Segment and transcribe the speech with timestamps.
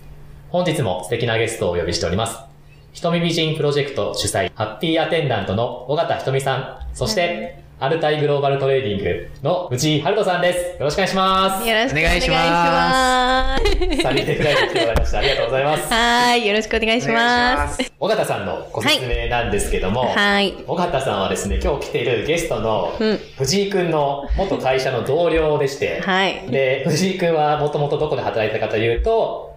[0.48, 2.55] 本日も素敵なゲストをお呼びしております。
[2.96, 10.78] 瞳美人プロジェクト主宰、ハッピーアテンダントの尾形ひとみさん、そして、 Altay Global Trading の藤井陽斗さんです。
[10.78, 11.68] よろしくお願いします。
[11.68, 14.02] よろしくお願いします。
[14.02, 15.18] Sunny Day Friday来てもらいました。
[15.18, 15.92] ありがとうございます。
[15.92, 17.84] はい、よろしくお願いします。
[17.84, 17.92] す。
[18.00, 20.54] 尾形さんのご説明なんですけども、はい。
[20.66, 26.50] 尾形さんはですね、今日来ているゲストのうん藤井くんの元会社の同僚でして、はい。
[26.50, 29.55] で、藤井くんはもともとどこで働いてたかというと、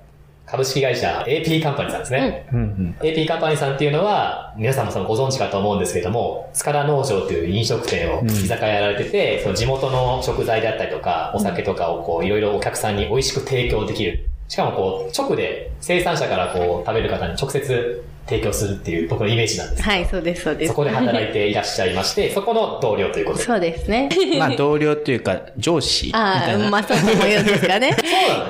[0.49, 2.47] 株式会社 AP カンパニーさんですね。
[2.51, 2.95] うんうん。
[3.01, 14.27] AP カンパニーさんっていうのは、皆さんもそのご存知かと思うんですけども、塚田農場という飲食店をうん居酒屋やられてて、その地元の食材であったりとか、お酒とかをこう、いろいろお客さんに美味しく提供できる。
[14.47, 19.83] しかもこう、直で生産者からこう、食べる方に直接提供するっていう僕のイメージなんです。
[19.83, 20.69] はい、そうです、そうです。
[20.69, 23.43] そこで働いていらっしゃいまして、 そこの同僚ということで。
[23.43, 24.09] そうですね。
[24.37, 26.69] まあ、同僚というか、上司みああ、たいな。
[26.69, 27.97] まあ、そうとも言うんですかね。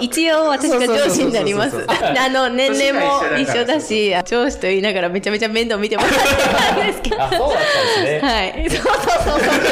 [0.01, 1.85] 一応私が上司になります。
[1.87, 7.23] あの、年齢も一緒だし、上司と言いながらめちゃめちゃ面倒見てもらってたんですけど。
[7.23, 7.57] あ、そうだっ
[7.95, 8.29] たんですね。
[8.29, 8.69] はい。
[8.69, 9.68] そうそうそう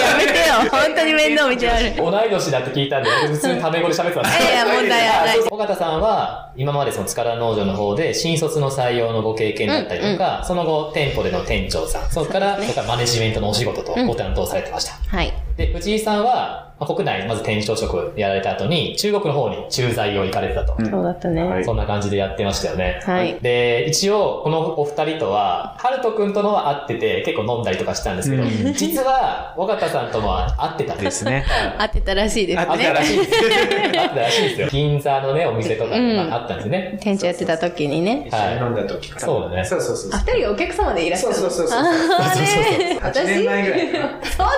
[0.98, 1.96] 当に面倒見てやる。
[1.96, 4.44] 同い年だって聞いたんで、普通にタメ語で喋ってました。
[4.44, 14.94] いやいや問題はない尾形さんは、今までその塚田農場の方で、新卒の採用のご経験だったりとか、その後、店舗での店長さん、そこから、それからマネジメントのお仕事とご担当されてました。
[15.16, 15.47] はい。
[15.58, 20.76] で、藤井さんは、まあ、国内、まず店長職やられた後に、中国の方に駐在を行かれてたと。
[20.78, 21.44] うんそうだったね。
[21.44, 23.00] はいそんな感じでやってましたよね。
[23.04, 31.06] はいで、一応、このお二人とは、ハルト君とのは会ってて、結構飲んだりとかしたんですけど、うん実は、尾形さんとも会ってたんで。
[31.06, 31.44] ですすね。
[31.80, 32.90] 合ってたらしいですあったね。
[32.94, 33.32] らしいです。
[34.00, 34.68] あったらしいですよ。
[34.70, 36.98] 銀座のね、お店とかで、うんまああったんですね。
[37.02, 38.28] 店長やってた時にね。
[38.28, 39.20] 一緒に飲んだ時か。
[39.20, 40.18] そうだねそうそうそうあ、。
[40.20, 41.80] 二人がお客様でいらっしゃるそうそうそうそう。
[41.80, 43.82] あーね8年前ぐらい。
[43.90, 44.52] そんな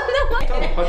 [0.45, 0.88] 多分8年前だ。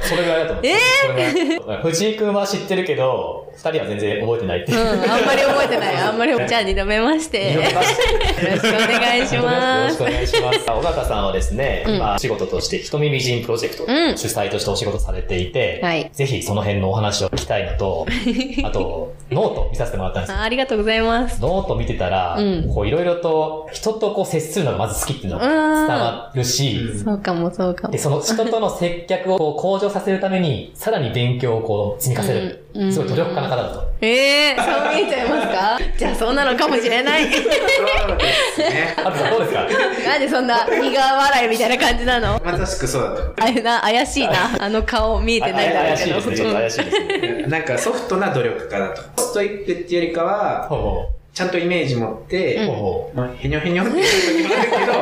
[0.00, 0.66] それぐらいだと思う。
[0.66, 4.80] えそれぐらい藤井君は知ってるけど、二人は全然覚えてないっていう。
[4.80, 5.96] うん、あんまり覚えてない。
[5.96, 7.52] あんまり、じゃあ二度目まして。
[7.54, 10.02] よろしくお願いしますよろしく。
[10.02, 10.70] お願いします。
[10.70, 18.06] 尾形さんはですね、うん今、仕事として、瞳美人プロジェクト、うん主宰としてお仕事されていて、はいぜひその辺のお話を聞きたいのと、
[18.64, 21.40] あと、ノート見させてもらったんですよあありがとうございます。
[21.40, 27.98] ノート見てたら、うんこういろいろと人とこう接するのがまず好きっていうのが伝わるし、そうかも、そうかもで、。
[27.98, 32.64] その人との接客をこう向上させるために、さらに勉強をこう積み重ねる。
[32.74, 33.86] うんうんすごい努力家な方だと。
[34.02, 35.78] ええー、そう見えちゃいますか？
[35.96, 37.32] じゃあそんなのかもしれない。
[37.32, 37.50] そうで
[38.54, 38.94] すね。
[38.98, 39.60] あとさんどうですか？
[40.10, 42.38] なんでそんな苦笑いみたいな感じなの？
[42.44, 44.32] まさしくそうだと思あれな、怪しいな。
[44.60, 46.10] あの顔見えてないだろうけど。
[46.10, 46.36] 怪しいですね。
[46.36, 47.44] ちょっと怪しいですね。
[47.46, 47.48] う。
[47.48, 49.02] なんかソフトな努力家だと。
[49.22, 52.66] ストイックっていうよりかは、ほうほちゃんとイメージ持って、う。
[52.66, 54.92] ほうほまあ、へにょへにょっていう時もあるけど、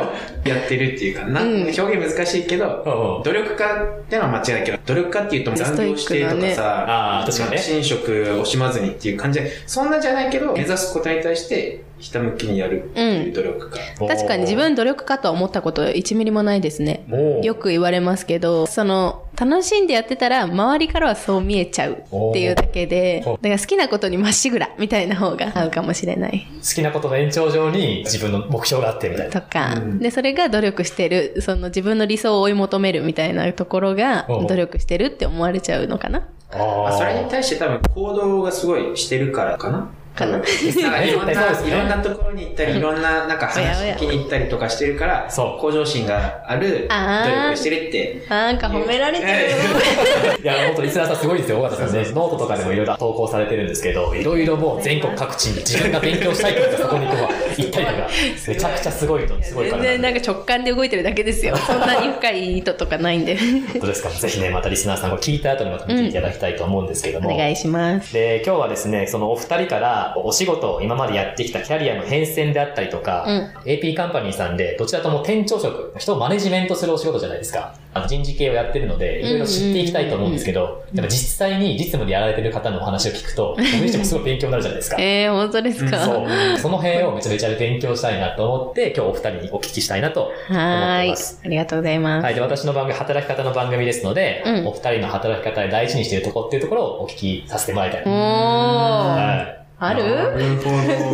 [0.44, 3.22] やってるっていうかな、うん表現難しいけど。
[3.25, 7.56] 努力家ってのは間違いないけど、努力家っていうと残業してとかさ、ああ、確かにね。
[7.56, 14.09] 寝食惜しまずにっていう感じで、そんなじゃないけど、目指すことに対して、ひたむきにやるっていう努力家。
[14.09, 17.05] 確かに自分努力家とは思ったこと1ミリもないですね。
[17.09, 21.97] もう、よく言われますけど、その、楽しんでやってたら、周りからはそう見えちゃうっ
[22.32, 26.47] ていうだけで、だから好きなことにまっしぐらみたいな方が合うかもしれない。
[26.62, 29.32] 好きなことの延長上に自分の目標があってみたいな。
[29.32, 39.91] とか、うんで、それが努力してる、その自分の理想を追い求めるみたいなところが努力してるって思われちゃうのかなあまあ、それにー対して多分行動がすごいしてるからかな。
[40.14, 40.38] かな
[41.04, 48.22] いろんな、 そうですねいろんなところに行ったり、いろんな、なんか話聞きに行ったりとかしてるから、そう向上心がある、努力してるって。
[48.28, 49.30] なんか褒められてる。
[50.42, 51.58] いや、本当リスナーさんすごいですよ。
[51.58, 58.08] 尾形さんね、ノートとかでもいろいろ投稿されてるんですけど、いろいろもう全国各地に自分が勉強したいと思ってそこにこう行ったりとか、
[58.48, 59.92] めちゃくちゃすごいと、すごいから全。
[60.00, 61.56] 然なんか直感で動いてるだけですよ。
[61.56, 63.37] そんなに深い意図とかないんで。
[63.37, 64.11] 本当ですか？
[64.11, 67.34] ぜひね、またリスナーさんが聞いた後にまた見ていただきたいと思うんですけども。
[67.34, 68.12] お願いします。
[68.12, 73.26] で、今日はですね、そのお二人からお仕事を今までやってきたキャリアの変遷であったりとか、
[73.64, 77.74] AP カンパニーさんでどちらとも店長職、人をマネジメントするお仕事じゃないですか。
[77.94, 84.96] あの人事系をやってるので、いろいろ知っていきたいと思うんですけど、でも実際に実務でやられてる方のお話を聞くと、僕にしてもすごい勉強になるじゃないですか。
[84.98, 86.58] えー、本当ですか、そう。
[86.58, 91.40] その辺をめちゃめちゃ勉強したいなと思って、今日お二人にお聞きしたいなと思ってはーいます。。
[91.44, 92.24] ありがとうございます。
[92.24, 92.34] はい。
[92.34, 98.14] で、私の番組、働き方の番組ですので、うんお二人の働き方で大事にしているところっていうところをお聞きさせてもらいたいおな。
[98.14, 99.36] ー。
[99.36, 99.63] はい。
[99.86, 100.02] ある？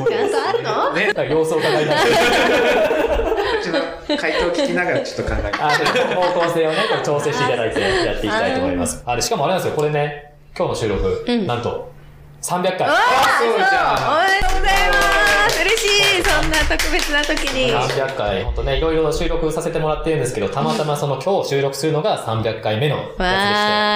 [0.08, 0.92] ちゃんとあるの？
[0.92, 2.00] ね、様子を伺いながら。
[2.02, 2.04] う
[3.62, 3.80] ちの
[4.16, 5.58] 回答聞きながらちょっと考えて。
[5.60, 5.68] あ
[6.14, 9.02] 方向性をね、調整していただいてやっていきたいと思います。
[9.06, 11.90] あで、しかもあれなんですよ、これね、今日の収録、うんなんと、
[12.42, 12.88] 300回。
[12.88, 15.19] わあそうじゃんおめでとうございます
[15.62, 17.72] 嬉しいそんな特別な時に。
[17.72, 23.26] 300回、本当ね、いろいろ収録させてもらってるんですけど、たまたまその今日収録するのが300回目のやわ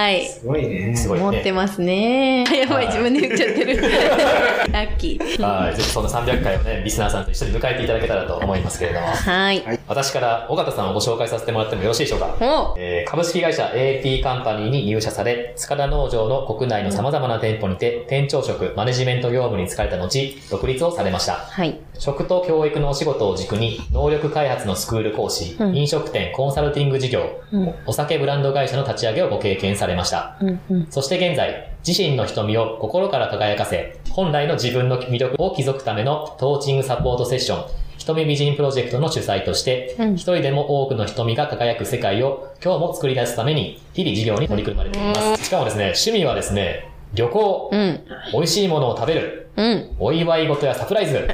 [0.08, 0.26] ーい。
[0.26, 0.96] すごいね。
[0.96, 2.44] すごいね持ってますね。
[2.44, 3.80] やばい、自分で言っちゃってる。
[4.72, 5.42] ラッキー。
[5.42, 9.62] はい、ぜひその300回をね、リスナーさんと一緒に迎えていただけたらと思いますけれども、はい。
[9.64, 12.34] はい私から尾形さんをご紹介させてもらってもよろしいでしょうか？
[12.40, 20.08] おえー株式会社 AP カンパニーに入社され、塚田農場の国内の様々な店舗にて、店長職、マネジメント業務に就かれた後、
[20.50, 21.43] 独立をされました。
[21.50, 21.78] はい。
[21.98, 27.74] 食と教育のお仕事を軸に、能力開発のスクール講師、うん飲食店、コンサルティング事業、うん。
[27.86, 30.36] お酒ブランド会社の立ち上げをご経験されました。
[30.40, 30.60] うん。
[30.70, 30.86] うん。
[30.90, 45.44] そして現在、自身の瞳を心から輝かせ、本来の自分の魅力を築くためのトーチングサポートセッション、瞳美人プロジェクトの主催として、うん一人でも多くの瞳が輝く世界を今日も作り出すために、日々事業に取り組まれています。
[45.44, 48.00] しかもですね、趣味はですね、旅行、うん。
[48.32, 49.90] 美味しいものを食べる、うん。
[49.98, 51.28] お祝い事やサプライズ。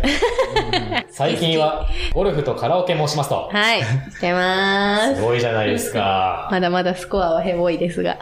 [1.10, 3.48] 最近はゴルフとカラオケもしますと。
[3.52, 3.80] はい。
[3.82, 5.16] してまーす。
[5.16, 6.48] すごいじゃないですか。
[6.50, 8.18] まだまだスコアはヘボいですが。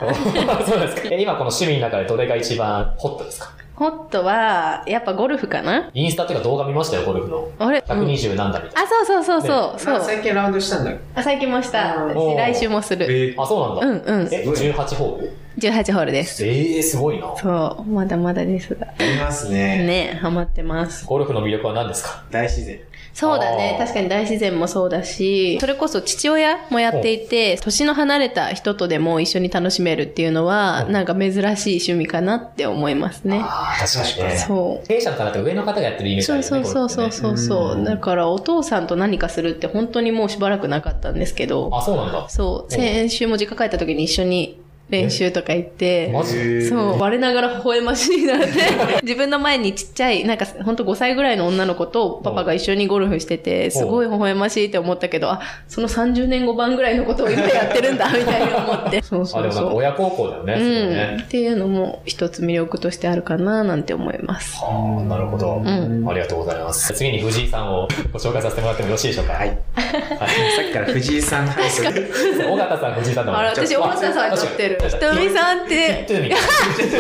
[0.67, 1.09] そうですか。
[1.11, 3.51] え今この趣味の中でどれが一番ホットですか？
[3.77, 7.47] ホットは、やっぱゴルフかなインスタっていうか動画見ましたよ、ゴルフの。
[7.61, 9.47] あれ、うん120何打みたいあ、そうそうそうそ
[9.77, 9.79] う。
[9.79, 9.95] そう。
[9.95, 11.95] まあ最近ラウンドしたんだっあ、最近もした。
[12.37, 13.07] 来週もする。
[13.07, 13.43] けな。
[13.45, 14.13] あ、そうなんだ。
[14.13, 14.29] うんうん。
[14.35, 15.33] え、18ホール？
[15.59, 16.45] 18ホールです。
[16.47, 17.35] ええー、すごいな。
[17.37, 17.91] そう。
[17.91, 18.87] まだまだですが。
[18.99, 19.87] ありますね。
[19.87, 21.05] ね、ハマってます。
[21.07, 22.25] ゴルフの魅力は何ですか？
[22.31, 22.81] 大自然。
[23.15, 31.43] そうだね確かに大自然もそうだし、それこそ父親もやっていて、年の離れた人とでも一緒に楽しめるっていうのは、うんなんか珍しい
[31.81, 33.41] 趣味かなって思いますね。
[33.43, 34.39] ああ、確かにね。
[34.39, 34.87] そう。
[34.87, 36.73] 弊社の方って上の方がやってるイメージあそうるよね。
[36.73, 37.77] そうそうそうそうそう。
[37.79, 42.29] うんだからお父さんと何かするって本当にもうしばらくなかったんですけど、あ、そうなんだ。
[42.29, 42.73] そう。
[42.73, 46.67] 先週も実家帰った時に一緒に練習とか行って、マジ？
[46.69, 48.47] そう、我ながら微笑ましいなって。
[49.03, 59.03] 自分の前にちっちゃい、なんかほんと5歳ぐらいの女の子とパパが一緒にゴルフしてて、すごい微笑ましいって思ったけど、あ、その30年後版ぐらいのことを今やってるんだ、 みたいな思って。
[59.03, 59.43] そうあ、そうそう。
[59.43, 60.91] でもなんか親孝行だよね、うん。
[60.91, 61.19] ね。
[61.23, 64.59] っていうのも一つ魅力としてあるかな、なんて思います。
[64.63, 64.67] あ
[65.01, 65.57] あ、なるほど。
[65.57, 66.95] んありがとうございます。
[66.95, 69.35] 次に藤井さんをご紹介させてもらってもよろしいでしょうか？
[69.35, 69.59] はい。
[69.77, 71.83] さっきから藤井さんハウス。
[71.83, 74.78] 尾形さん、藤井さんだもんあれ、私、大畑さん撮ってる。
[74.87, 76.39] ひとみさんって、言ってるみたい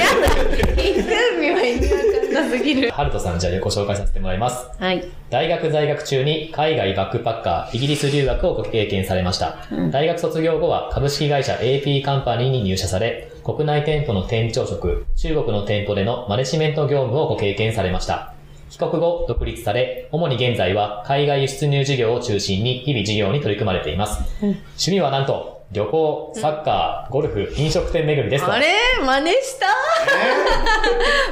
[0.00, 0.82] やだ。
[0.82, 2.88] ひとみは意味わかんなすぎる。
[2.88, 2.94] な。
[2.94, 4.68] ハルトさん、じゃあご紹介させてもらいます。
[4.78, 5.04] はい。
[5.30, 9.66] 大学在学中に海外バックパッカー、イギリス留学をご経験されました。
[9.70, 18.34] うん大学卒業後は株式会社 AP カンパニーに入社され、国内店舗の店長職、中国の店舗でのマネジメント業務をご経験されました。
[18.70, 24.20] 帰国後、独立され、主に現在は海外輸出入事業を中心に日々事業に取り組まれています。
[24.42, 28.50] うん趣味はなんと、旅行、サッカー、ゴルフ、飲食店巡りですと。
[28.50, 28.66] あれ？
[29.04, 29.66] 真似した？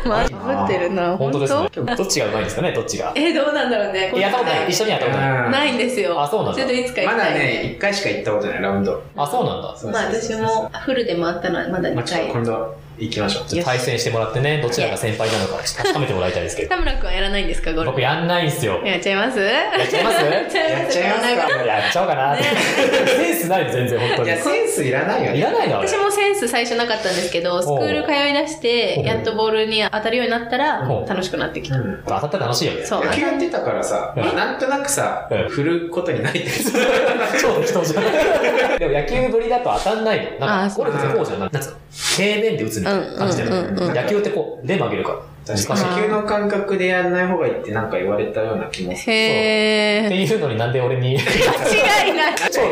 [0.09, 1.17] まぶ ってるな。
[1.17, 1.41] 本当？
[1.41, 1.97] ですね本。
[1.97, 3.13] どっちがうまいんですかね、どっちが？
[3.15, 4.13] え、どうなんだろうね。
[4.15, 4.69] えやったことない。
[4.69, 5.31] 一緒にやったことない。
[5.47, 6.21] うんないんですよ。
[6.21, 7.17] あそうなんだちょっといつか行きたい。
[7.17, 9.03] まだね、一回しか行ったことない、ラウンド。
[9.17, 9.75] あ、そうなんだ。
[9.75, 12.43] そうまあ私もフルで回ったのはまだ2まあ、ちょっと回。
[12.43, 13.45] 今度行きましょう。
[13.47, 16.69] ちょっと対戦してもらってね、どちらが先輩なのか確かめてもらいたいですけど。
[16.71, 17.91] 田村くんはやらないんですか、ゴルフ。
[17.93, 18.83] 僕やんないんすよ。
[18.85, 19.39] やっちゃいます？
[19.39, 20.25] やっちゃいます？
[20.25, 21.65] やっちゃいますか？
[21.65, 22.45] やっちゃおうかなって。
[22.45, 24.29] センスないの全然本当に。
[24.29, 25.39] いや、センスいらないよね。
[25.39, 31.77] いらないの私もセンス最初なかったんですけど、スクール通い出して、やっとボールに当たるようになったら楽しくなってきた。
[31.77, 32.85] うん当たったら楽しいよね。
[32.87, 36.51] そう野球やってたからさ、うんまあなんとなくさうん、振ることにないって。
[37.41, 38.79] 超適当じゃん。
[38.79, 40.47] でも野球ぶりだと当たんないの。
[40.47, 41.41] なんか、ゴルフってこうじゃん。
[41.41, 41.77] なんつうの？
[42.17, 44.03] 平面で打つみたいな感じだようんうんうんね。
[44.03, 45.19] 野球ってこう、腕曲げるから。
[45.47, 49.03] 確かに野球の感覚でやらない方がいいってなんか言われたような気もする。
[49.03, 50.23] って。
[50.23, 52.35] いうのになんで俺に、間違いない。
[52.51, 52.63] 超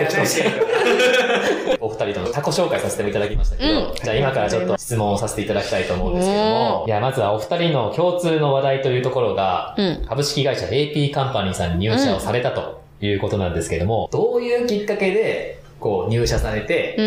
[1.81, 10.05] お二人とのタコ紹介させていただきましたけど、うんじゃあ今からちょっと質問をさせていただきたいと思うんですけども、いや、まずはお二人の共通の話題というところが、うん。
[10.09, 17.03] 株式会社 AP カンパニーさんに入社をされたということなんですけども、どういうきっかけで、こう入社されて、う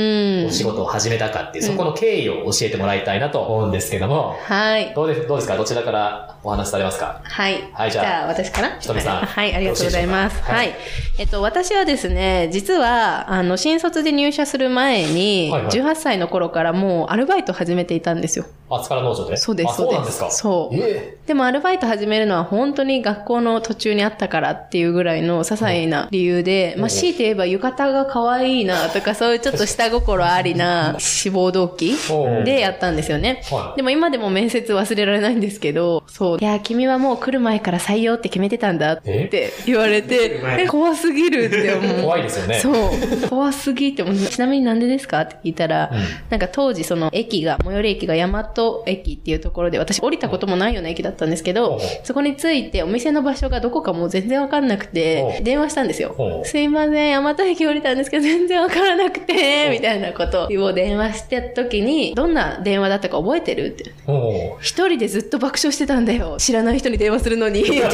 [0.45, 0.51] んお。
[0.51, 4.93] 仕事を始めたかっていう、そこの経緯を教えてもらいたいなと思うんですけども、はい。
[4.93, 5.57] どうですどうですか？
[5.57, 7.19] どちらからお話しされますか？
[7.23, 7.69] はい。
[7.73, 10.41] はいじゃあじゃあ、私かなひとみさんはい、ありがとうございます。
[10.43, 10.55] はい。
[10.55, 10.75] はい。
[11.19, 15.71] えっと、私はですね、実は、あの、新卒で入社する前に、はいはい。
[15.71, 18.45] 18歳の頃からもうアルバイト始めていたんですよ。
[18.69, 19.35] あ、塚農場で？
[19.37, 20.31] そうですあ、そうなんですか？
[20.31, 31.95] そうえでもアルバイト始めるのは本当に学校の途中にあったからっていうぐらいの些細な理由で、まあ強いて言えば浴衣が可愛いなとかそういうちょっと下心ありな志望動機
[32.45, 33.41] でやったんですよね。
[33.51, 33.77] はい。
[33.77, 39.27] でも今でも面接忘れられないんですけど、そう、いや、君はもう来る前から採用って決めてたんだっえ？
[39.27, 42.01] て言われてえ、怖すぎるって思う。
[42.03, 42.59] 怖いですよね。
[42.59, 43.29] そう。
[43.29, 44.15] 怖すぎって思う。
[44.15, 45.21] ちなみになんでですか？
[45.21, 48.53] って聞いたら、うんなんか当時その駅が、最寄り駅が大和
[48.85, 56.41] 駅っていうところで、私降りたこともないような駅だったんですけど、うんそこに着いてお店の場所がどこかもう全然わかんなくてう、ん電話したんですよう。
[56.41, 59.33] んすいません、大和駅降りたんですけど全然わからなくて
[59.67, 63.91] う、んみたいなことを電話してた時に、どんな電話だったか覚えてるって。
[64.61, 66.26] 一人でずっと爆笑してたんだよ。
[66.37, 67.61] 知らない人に電話するのに。
[67.63, 67.91] って言っ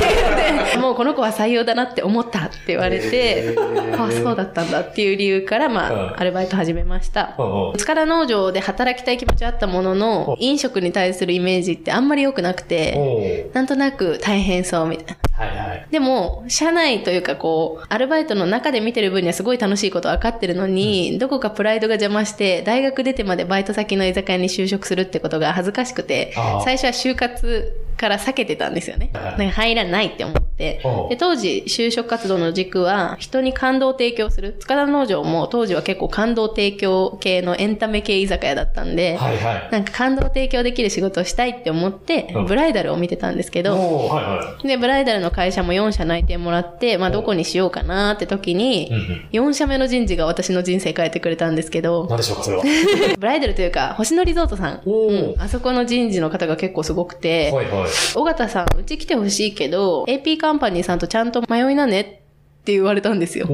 [0.71, 3.55] て、もうこの子は採用だなって思ったって言われて、
[3.97, 7.35] あ、そうだったんだっていう理由から、まうんあ、アルバイト始めました。
[7.37, 15.17] おう塚田農場で働きたい気持ちはあったものの、飲食に対するイメージってあんまり良くなくて、なんとなく大変そうみたいな。
[15.35, 15.87] はいはい。
[15.89, 29.09] でも、社内というかこう、アルバイトの中で見てる分にはすごい楽しいこと分かってるのに、どこかプライドが邪魔して、大学出てまでバイト先の居酒屋に就職するってことが恥ずかしくてあー、最初は就活から避けてたんですよね。
[29.13, 30.81] はいなんか入らないって思って。
[31.09, 34.55] で、当時、就職活動の軸は、人に感動を提供する。
[34.59, 39.69] 塚田農場も当時は結構感動提供系のエンタメ系居酒屋だったんで、はいはい。
[39.71, 49.47] なんか感動を提供できる仕事をしたいって思ってうん、ブライダルを見てたんですけど、はいはで、ブライダルの会社も4社内定もらって、まあ、どこにしようかなって時に、うん。
[49.49, 52.63] 4社目の人事が私の人生変えてくれたんですけど、何でしょうか、それは。
[53.17, 54.81] ブライダルというか、星野リゾートさん。
[54.85, 57.82] うんあそこの人事の方が結構すごくて、はいはい。
[58.15, 62.22] 尾形さん、うち来てほしいけど、AP カンパニーさんとちゃんと迷いなねっ
[62.65, 63.47] て言われたんですよ。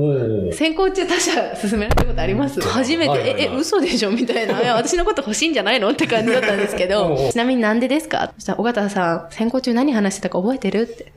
[0.53, 2.61] 先行中他社勧められたことあります？
[2.61, 3.41] 初めて、はいはいはい。
[3.41, 4.11] え、え、嘘でしょ？
[4.11, 4.61] みたいな。
[4.61, 5.89] いや私のこと欲しいんじゃないの？
[5.89, 8.31] って感じだったんですけど、ちなみになんでですか？
[8.37, 10.81] そしたら、尾形さん、先行中何話してたか覚えてる？
[10.81, 11.11] って。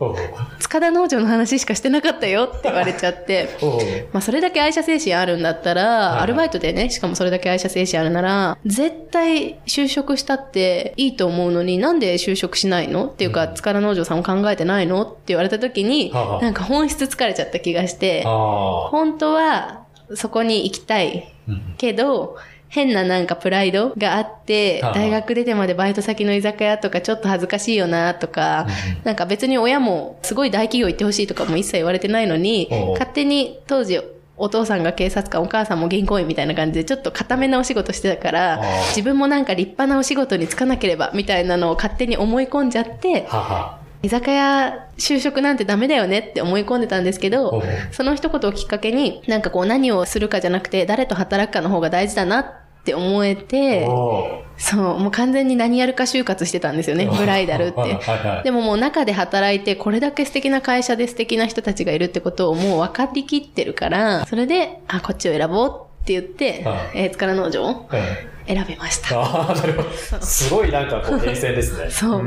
[0.61, 3.49] 塚田農場の話しかしてなかったよって言われちゃって。
[4.13, 13.07] まあそれだけ愛社精神あるんだったら、はいアルバイトでね、しかもそれだけ愛社精神あるなら、絶対就職したっていいと思うのになんで就職しないの？
[13.07, 15.03] っていうか、うん塚田農場さんを考えてないの？
[15.03, 16.43] って言われた時に、はあはあ。
[16.43, 19.85] なんか本質疲れちゃった気がして、あ本当は
[20.15, 21.29] そこに行きたい。
[21.77, 22.37] けど、
[22.69, 28.67] 変ななんかプライドがあってはあ、大学出てまでバイト先の居酒屋とかちょっと恥ずかしいよなとか、
[29.05, 34.01] なんか別に親もすごい大企業行ってほしいとかも一切言われてないのに勝手に当時
[34.39, 43.82] お父さんが警察官、お母さんも銀行員みたいな感じでちょっと固めなお仕事してたから自分もなんか立派なお仕事に就かなければみたいなのを勝手に思い込んじゃって、はは。
[44.02, 58.04] 居酒屋就職なんてダメだよねって思い込んでたんですけおどう、その一言をきっかけに、なんかこう何をするかじゃなくて、誰と働くかの方が大事だなって思えて、おそう、もう完全に何やるか就活してたんですよね、ブライダルっ はいて。
[58.04, 58.42] はい。
[58.42, 69.21] でももう中で働いて、これだけ素敵な会社で素敵な人たちがいるってことをもう分かりきってるから、それで、あ、こっちを選ぼうって言ってはい、えー、塚田農場をうん選びました。
[69.21, 69.89] ああ、なるほど。
[70.25, 71.91] すごいなんかこう、平成ですね。
[71.91, 72.23] そう。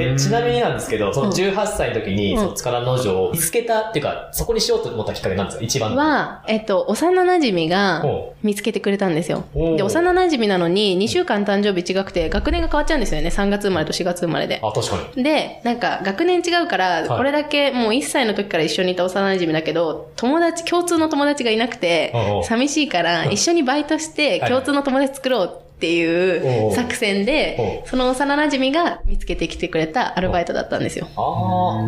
[0.00, 5.64] えちなみになんですけど、そのうん18歳の時に、うんその塚田農場を見つけたっていうか、そこにしようと思ったきっかけなんですか？
[5.64, 5.96] 一番の。
[5.98, 9.44] は、えっと、幼馴染がほ見つけてくれたんですよ。
[9.54, 13.28] で、幼馴染なのに2週間誕生日違くて、学年が変わっちゃうんですよね。
[13.28, 14.60] 3月生まれと4月生まれで。
[14.62, 15.22] あ、確かに。
[15.22, 22.12] で、なんか学年違うから、いこれだけもう1歳の時から一緒にいた幼馴染だけど、友達、共通の友達がいなくて
[22.44, 25.41] 寂しいから 一緒にバイトしてはい共通の友達作ろう
[25.82, 31.08] っていう作戦おで、その幼馴染が見つけてきてくれたアルバイトだったんですよ。
[31.16, 31.20] あ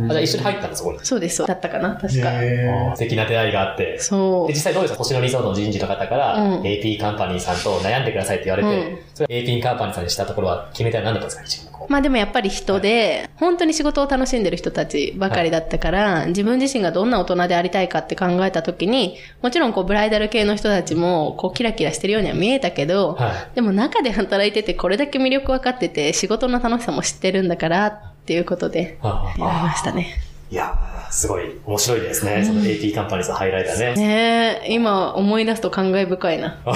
[0.03, 0.99] ーあ、じゃあ一緒に入ったんだ、そこに。
[1.05, 2.09] そうです、そうだったかな確か。
[2.11, 4.01] 素敵な出会いがあって。
[4.01, 4.61] そうで、実。
[4.63, 11.74] 際どうですか星野リゾートの人事の方から、うん AP カンパニーさんと悩んでくださいって言われて、うんそれ AP カンパニーさんにしたところは決め手は何だったんですか一番？
[11.89, 23.33] まあでもやっぱり人で、本当に仕事を楽しんでる人たちばかりだったから、自分自身がどんな大人でありたいかって考えた時に、もちろんこうブライダル系の人たちもこうキラキラしてるようには見えたけど、はい。
[23.55, 30.15] でも中で働いててこれだけ魅力分かってて仕事の楽しさも知ってるんだからっていうことであやりましたね。
[30.51, 32.45] いやーすごい面白いですね。
[32.45, 33.95] その AP カンパニーさんハイライターね。
[33.95, 36.59] ねえ、今思い出すと感慨深いな。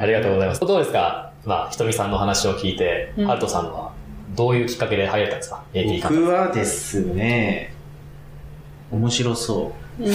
[0.00, 0.60] ありがとうございます。
[0.60, 1.30] どうですか？
[1.44, 3.90] まあ、ひとみさんの話を聞いて、うんハルトさんは？
[4.36, 5.62] どういうきっかけで入られたんですか？
[6.08, 7.72] 僕はですね、
[8.90, 10.06] 面白そうん、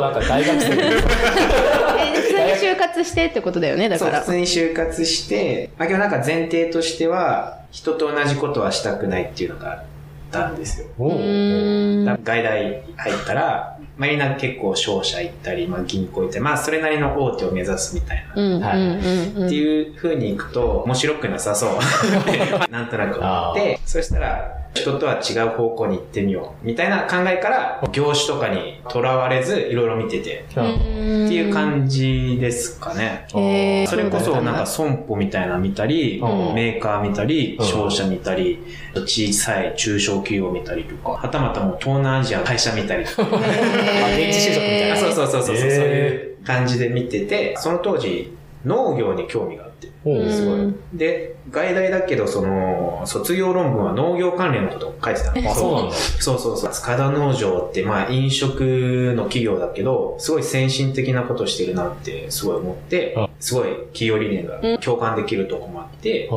[0.00, 3.98] なんか大学生 普通に就活してってことだよね、う。
[3.98, 4.26] そう、だから普。
[4.32, 9.82] 通に就活して、まあ、けどなんか前提としては、人と同じことはしたくないっていうのがあっ
[10.30, 10.86] たんですよ。
[10.98, 18.42] 外大入ったら、まあ、みんな結構商社行ったり、まあ、銀行行ったり、まあそれなりの大手を目指すみたいな。
[18.66, 19.46] はい。
[19.46, 21.78] っていう風に行くと面白くなさそう。
[22.72, 26.66] なんとなく思って、そしたら人とは違う方向に行ってみよう。
[26.66, 31.26] みたいな考えから、業種とかにとらわれず、いろいろ見てて、うん。
[31.26, 33.26] っていう感じですかね。
[33.32, 33.86] へー。
[33.86, 36.54] それこそなんか損保みたいなの見たり、うん。
[36.54, 37.66] メーカー見たり、うん。
[37.66, 38.58] 商社見たり、
[38.94, 44.94] 小さい中小企業見たりとか、はたまたもう東南アジアの会社見たりとか、 あ現地就職みたいな。
[44.94, 50.64] あそうそうそうそう、へーそういう感じで見てて、その当時農業に興味があって、すごい。
[50.64, 50.78] うん。
[50.92, 55.50] で、外大だけど、その、卒業論文は農業関連のことを書いてたの。
[55.50, 55.94] あ、そうなんだ。
[55.94, 56.72] そうそうそう。
[56.72, 66.28] 塚田農場って、まあ飲食の企業だけど、すごい先進的なことしてるなってすごい思ってうん、すごい企業理念が共感できるとこもあって、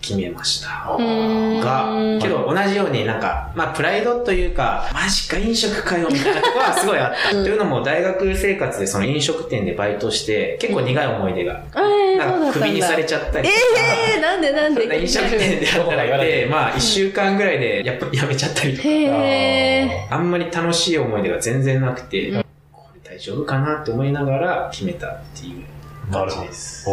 [0.00, 0.96] 決めました。
[0.98, 1.86] うんが、
[2.20, 7.36] けど同じようになんか、まあプライドというか、マジか飲食かよみたいなところはすごいあった。
[7.36, 12.60] うんというのも大学生活でその飲食店でバイトして、結構苦い思い出が、えー、なんかそうだったんだ。
[12.60, 13.60] クビにされちゃったりとか。
[14.14, 15.00] えー、なんでなんで？
[15.00, 18.88] 飲食店で働いて、まあ一週間ぐらいでやっぱ辞めちゃったりとか。
[18.88, 25.64] へあんまり楽しい思い出が全然なくて、うんこれ大丈夫かなって思いながら決めたっていう
[26.10, 26.88] 感じです。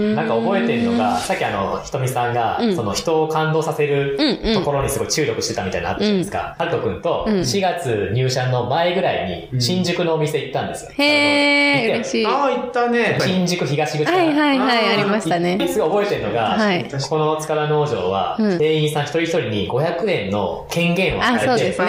[0.00, 4.18] なんか覚えてるのが、さっきあの、ひとみさんが、うんその人を感動させる
[4.54, 6.54] ところにすごい注力してたみたいなのあったじゃないですか。
[6.58, 10.90] ハルト君とうん4月入社の前ぐらいに新宿のお店行ったんですよ。
[10.92, 12.26] へー、行ったよ嬉しい。
[12.26, 13.18] ああ、は行ったね。
[13.20, 14.22] 新宿東口かな。
[14.22, 15.58] いはいはい、ありましたね。
[15.68, 16.58] すごい覚えてるのが、
[17.08, 21.80] この塚田農場は、うん店員さん一人一人に500円の権限を与えて、喜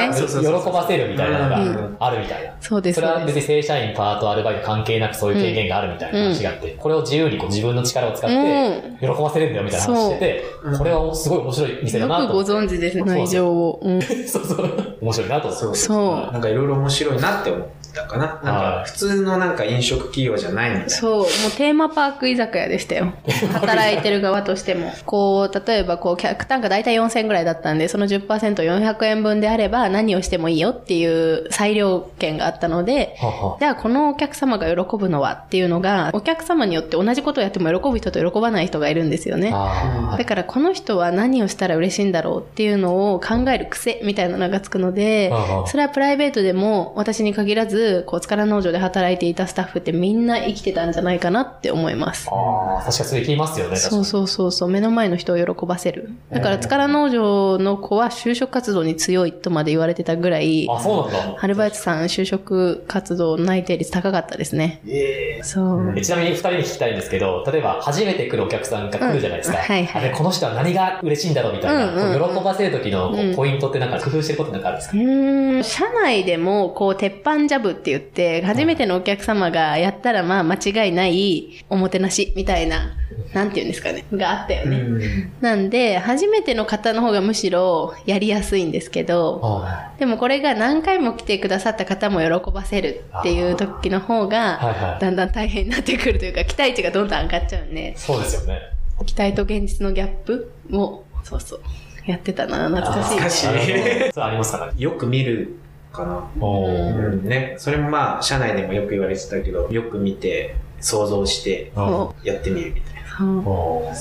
[0.72, 2.54] ばせるみたいなのうがあるみたいな。
[2.62, 2.96] そうです。
[2.96, 12.52] それは別に正社員、パート、アルバイト関係なくそういう権限があるみたいな話があって、これを自由にこう自分の力を使って、喜ばせるんだよみたいな話してて、そうこれはすごい面白い店だよくごなと思って。
[12.52, 13.80] 存知ですね、内情を。
[13.82, 14.98] うん そうそう。
[15.02, 15.66] 面白いなと思って。
[15.66, 15.94] そうそ
[16.30, 18.40] うなんかいろいろ面白いなって思ったかな。
[18.44, 20.90] なんはいか普通のなんか飲食企業じゃないみたいな。
[20.90, 21.26] そう、もう
[21.58, 23.14] テーマパーク居酒屋でしたよ。
[23.54, 24.92] 働いてる側としても。
[25.06, 39.52] こう、例えばこう、客単価大体4000円ぐらいだったんで、その 10%400 円分であれば何をしてもいいよっていう裁量権があったので、ははじゃあこのお客様が喜ぶのはっていうのが、お客様によって同じことをやっても喜ぶ人と喜ばない人がいるんですよね。
[39.54, 45.32] あだからこの人は何をしたら嬉しいんだろうっていうのを考える癖みたいなのがつくので
[45.68, 52.36] それはプライベートでも私に限らず、こう、塚田農場で働いていたスタッフってみんな生きてたんじゃないかなって思いますあ。。
[52.36, 53.76] ああ、確かにそれ聞きますよね。
[53.76, 56.12] そうそうそうそう、目の前の人を喜ばせる。
[56.32, 61.38] だから塚田農場の子は就職活動に強いとまで言われてたぐらい、あ、そうなんだ。
[61.40, 64.82] アルバイトさん就職活動内定率高かったですね。
[64.88, 65.94] えそう。
[65.98, 69.58] えちなみに二人に聞きたいんですけど、例えば初めて来るお客さんが来るじゃないですか。
[69.58, 80.56] うんはいはいこの人は何が嬉しいんだろうみたいな、うんうん喜ばせる時のポイントってなんか工夫してることなんかあるんですか、うーん、社内でも、こう、鉄板ジャブって言って、初めてのお客様がやったら、まあ、間
[80.86, 82.96] 違いないおもてなしみたいな、
[83.34, 84.78] なんて言うんですかね、があったよね。
[84.78, 95.02] うんなんで、初めての方の方がむしろやりやすいんですけど、あでもこれが何回も来てくださった方も喜ばせるっていう時の方が、はい。
[95.02, 98.60] だんだん大変になってくるというか、期待値がどんどん上がっちゃうんで、そうですよね。
[99.06, 101.62] 期待と現実のギャップを、そうそう、
[102.06, 104.12] やってたな、懐かしい、ね。
[104.14, 104.66] それありますか？
[104.68, 104.74] ね。
[104.78, 105.56] よく見る
[105.92, 106.30] かな。
[106.40, 107.56] おうーんね。
[107.58, 113.00] それもまあ、社内でもよく言われてたけど、よく見て、想像して、そやってみるみたいな。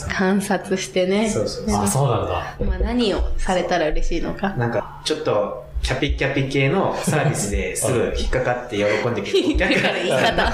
[0.08, 1.28] 観察してね。
[1.28, 2.56] そうそうそうあ、そうなんだ。
[2.64, 4.50] まあ何をされたら嬉しいのか。
[4.50, 10.52] なんか、ちょっと、キャピキャピ系のサービスですぐ引っかかって喜んでくるお客だから言い方。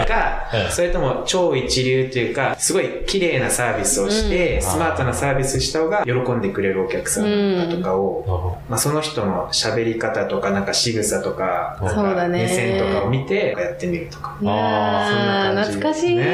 [0.00, 0.32] あか
[0.66, 14.36] うん、それとも超一流というか、すごい綺麗なサービスをして、うんスマートなサービスした方が喜んでくれるお客さんだとかを、まあ、その人の喋り方とか、なんか仕草とか、かだね目線とかを見てやってみるとか。
[14.40, 16.16] いやーそんな感じ懐かしい。
[16.16, 16.24] ね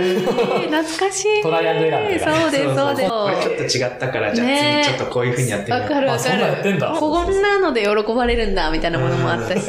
[0.71, 1.43] 懐かしい。
[1.43, 3.11] トライアンドエラーみたいなそうです、そうです。
[3.11, 5.83] これちょっと違ったから、じゃあね次ちょっとこういう風にやってみよう。
[5.83, 6.97] わかるわあそんなんやかってんだる。
[6.99, 9.69] こんなので喜ばれるんだ、みたいなものもあったし。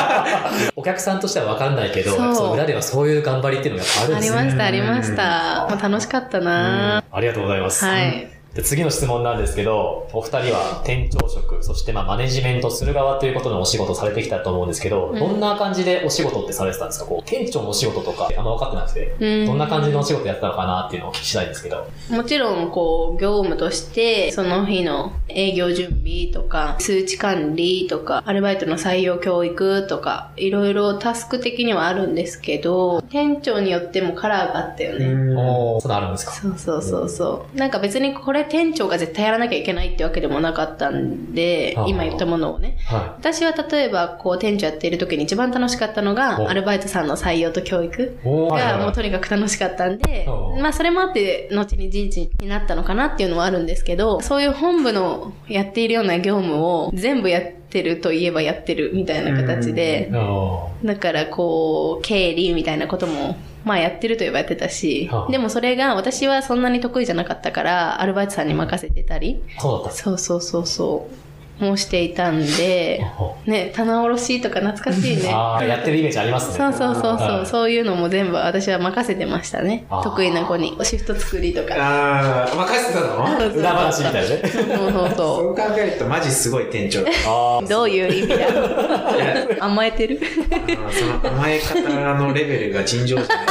[0.76, 4.38] お客さんとしては分かんないけど、そう裏ではそういう頑張りっていうのがあるんあですね。
[4.40, 5.66] りました、ありました。
[5.70, 7.84] もう楽しかったなありがとうございます。
[7.84, 8.37] はい。
[8.54, 17.04] で次の質問なんですけど、お二人は店長職、そしてまあマネジメントする側ということのお仕事をされてきたと思うんですけど、うんどんな感じでお仕事ってされてたんですか？
[17.04, 21.86] こう、店長のお仕事とかあんま分かってなくて、うんどんな感じのお仕事やってたのかなっていうのをお聞きしたいんですけど。
[22.10, 35.06] もちろん、こう、業務として、その日の営業準備とか、数値管理とか、アルバイトの採用教育とか、いろいろタスク的にはあるんですけど、店長によってもカラーがあったよね。
[35.06, 36.32] うんおー、そういうのあるんですか？
[36.32, 37.56] そうそうそうそう。
[37.56, 42.78] なんか別にこれ店長が絶対やらなきゃいけないってわけでもなかったんで今言ったものをね。
[42.86, 65.30] は私は例えば、こう、店長やっている時に一番楽しかったのおが、アルバイトさんの採用と教育がもうとにかく楽しかったんでお、まあそれもあって、後に人事になったのかなっていうのはあるんですけど、そういう本部のやっているような業務を全部やってるといえばやってるみたいな形で、おだからこう、経理みたいなことも、まあやってるといえばやってたしは、あ。
[65.30, 69.92] でもそれが私はそんなに得意じゃなかったから、アルバイトさんに任せてたり、ーそうだった。
[69.92, 71.14] そうそうそうそう、
[71.60, 73.04] もしていたんで、
[73.46, 75.30] ね、棚卸しとか懐かしいね。
[75.32, 76.56] ああ、やってるイメージありますね。
[76.56, 80.76] そうそうそうそう、はいそういうのも全部私は任せてましたね得意な子に。
[80.82, 81.74] シフト作りとか。
[81.76, 83.48] あー、任せてたの？
[83.56, 84.42] 裏話みたいなね。
[84.48, 87.00] そうそうそそう考えるとマジすごい店長。
[87.68, 88.28] どういう意味
[89.58, 89.64] だ？
[89.64, 90.20] 甘えてる？
[90.90, 91.80] その甘え方
[92.14, 93.46] のレベルが尋常じゃない。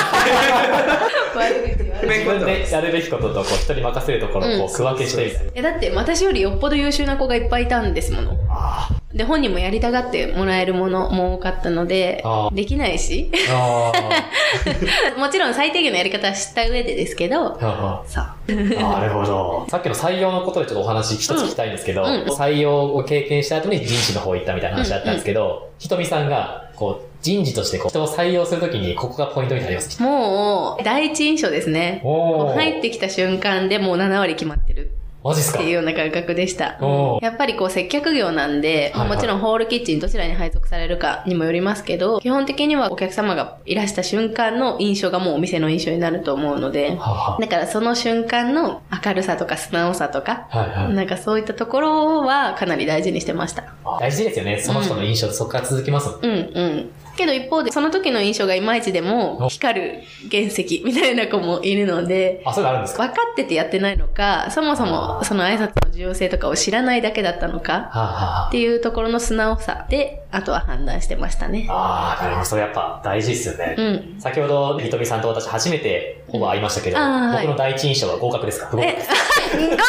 [2.01, 5.51] 自分でやるべきこととこう人に任せるところをこう区分けしてみたいな。
[5.55, 8.37] えだって私よりよっぽど優秀な子がいっぱいいたんですもの。
[8.49, 13.31] あで、本人もやりたがってもらえるものも多かったのでできないし。
[15.17, 18.45] もちろん最低限のやり方は知った上でですけど、そう。
[18.47, 19.65] ーなるほど。
[19.69, 30.01] さっきの採用のことでちょっとお話一つ聞きたいんですけど、うんうん採用を経験した後に人事の方行ったみたいな話だったんですけど、ひとみさんが、こう、人事としてこう人を採用するときに、ここがポイントになります。
[30.01, 32.01] もう、第一印象ですね。
[32.03, 34.91] 入ってきた瞬間でもう7割決まってる。
[35.23, 35.57] マジっすか？
[35.57, 36.77] っていうような感覚でした
[37.21, 50.93] やっぱりこう接客業なんで、はいはいもちろんホールキッチンどちらに配属されるかにもよりますけど、基本的にはお客様がいらした瞬間の印象がもうお店の印象になると思うので、はあはだからその瞬間の明るさとか素直さとか、あはいはい。
[50.93, 53.73] なんかそういったところはかなり大事にしてました。
[53.99, 54.61] 大事ですよね。
[54.61, 56.19] その人の印象ってそこから続きますもん。
[56.23, 56.91] うんうん。
[57.17, 63.07] けど一方で、その時の印象がいまいちでも、光る原石みたいな子もいるので、あ、そういうのあるんですか？
[63.07, 71.65] 分かっててやってないのか、そもそもその挨拶の重要性とかを知らないだけだったのか、っていうところの素直さで、あとは判断してましたね。
[71.69, 72.45] あ、ああ、なるほど。
[72.47, 73.75] それやっぱ大事ですよね。
[73.77, 73.81] う
[74.17, 74.19] ん。
[74.19, 78.67] 先ほど、ひとみさんと私初めてほぼ会いましたけど、あーはい僕の第一印象は合格ですか？
[78.67, 79.15] 不合格えですか、
[79.57, 79.83] 合格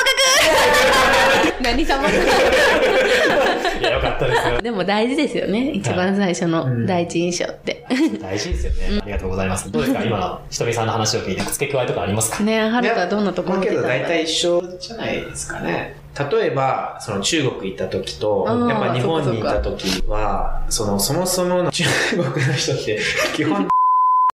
[1.63, 4.61] 何様 いや、よかったですよ。
[4.63, 5.71] でも大事ですよね。
[5.73, 7.85] 一番最初の第一印象って。
[8.21, 9.01] 大事ですよね。
[9.03, 9.71] ありがとうございます。
[9.73, 10.03] どうですか？
[10.05, 12.45] 今のひとみさんの話を聞いて付け加えとかありますか？
[12.45, 15.97] ねえ、はるかはどんなとこまあけ見てたんだど大体一緒じゃないですかね。
[16.31, 22.99] 例えば、その中国行った時と、やっぱ日本にいた時は、その、そもそもの中国の人って、
[23.37, 23.69] 基本、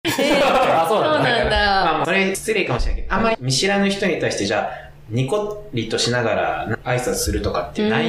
[0.05, 1.29] あ、そうそうなんだ。
[1.29, 1.57] なんだ。
[1.57, 8.05] まあ、それ失礼かもしれないけど、あんまり見知らぬ人に対して、じゃあ、ニコリとしながら挨拶するとかってない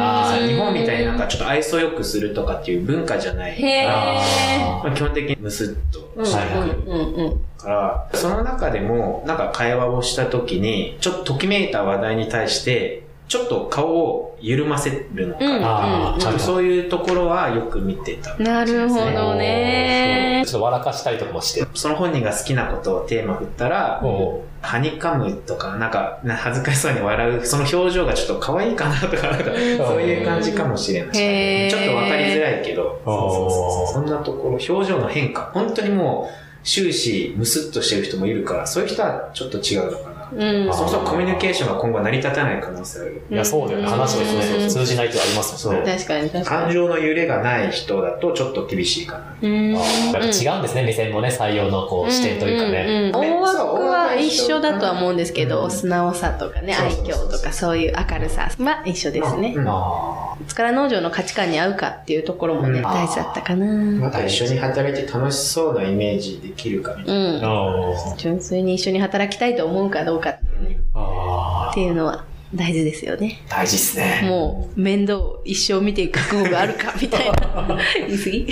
[0.00, 0.48] あー。
[0.48, 3.56] 日本みたいになんかちょっと愛想よくするとかっていう文化じゃない。
[3.86, 6.82] まあ、基本的にムスッとうんしてくる。
[6.86, 7.40] うんうんうん。
[7.56, 7.68] か
[8.12, 13.02] ら、その中でも、なんか会話をした時に、ちょっとときめいた話題に対して、
[13.32, 18.36] ちょっと顔を緩ませるのかうんあーちゃんとそういうところはよく見てた。
[18.36, 20.42] なるほどね。
[20.44, 21.66] ちょっと笑かしたりとかもして。
[21.72, 31.18] その本人が好きなことをテーマ振ったら、おはにかむとか、なんか、な恥ずかしそうに笑う、その表情がちょっと可愛いかなとか、なんか、そういう感じかもしれない。
[31.18, 31.70] へー。
[31.70, 40.11] ちょっとわかりづらいけど、そうそうそうそんなところ、表情の変化、本当にもう、終始ムスッとしてる人もいるから、そういう人はちょっと違うのかな。
[40.36, 40.70] うん。
[40.70, 43.22] あそうするとコミュニケーションが今後成り立たない可能性ある。
[43.30, 43.86] いや、そうだよね。
[43.86, 45.92] 話でうん通じないってありますもんね。
[45.94, 46.44] 確かに確かに。
[46.62, 49.36] 感情の揺れがない人だとちょっと厳しいかな。
[49.42, 49.76] うん。
[49.76, 52.84] あ違うんですね、目線もね、採用のこう視点というかね。
[52.88, 59.52] うんうんうん大枠は一緒だとは思うんですけど、うん素直さとかね、愛嬌とかそういう明るさは一緒ですね。
[59.56, 63.66] うんあ力農場の価値観に合うかっていうところもね、うん大事だったかな。
[63.66, 67.48] また一緒に働いて楽しそうなイメージできるかみたいな。
[67.50, 73.40] うん純粋に一緒に働きたいと思うかどうかっていうね、あっていうのは大事ですよね。
[73.48, 74.20] 大事っすね。
[74.24, 77.36] もう面倒一生見ていく覚悟があるかみたいな。
[78.06, 78.46] 言い過ぎ？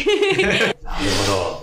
[0.45, 0.75] なる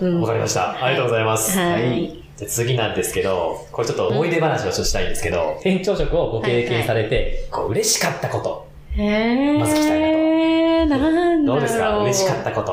[0.00, 0.06] ど。
[0.06, 0.84] うんわかりました。
[0.84, 1.58] ありがとうございます。
[1.58, 2.22] はい。
[2.36, 8.68] じゃあ次なんですけど、これちょっと思い出話をちょっとしたいんですけど、店長職をご経験されて、こう嬉しかったこと。
[8.96, 11.58] まず聞きたいなとなんだろう。
[11.58, 11.98] どうですか？
[11.98, 12.72] 嬉しかったこと。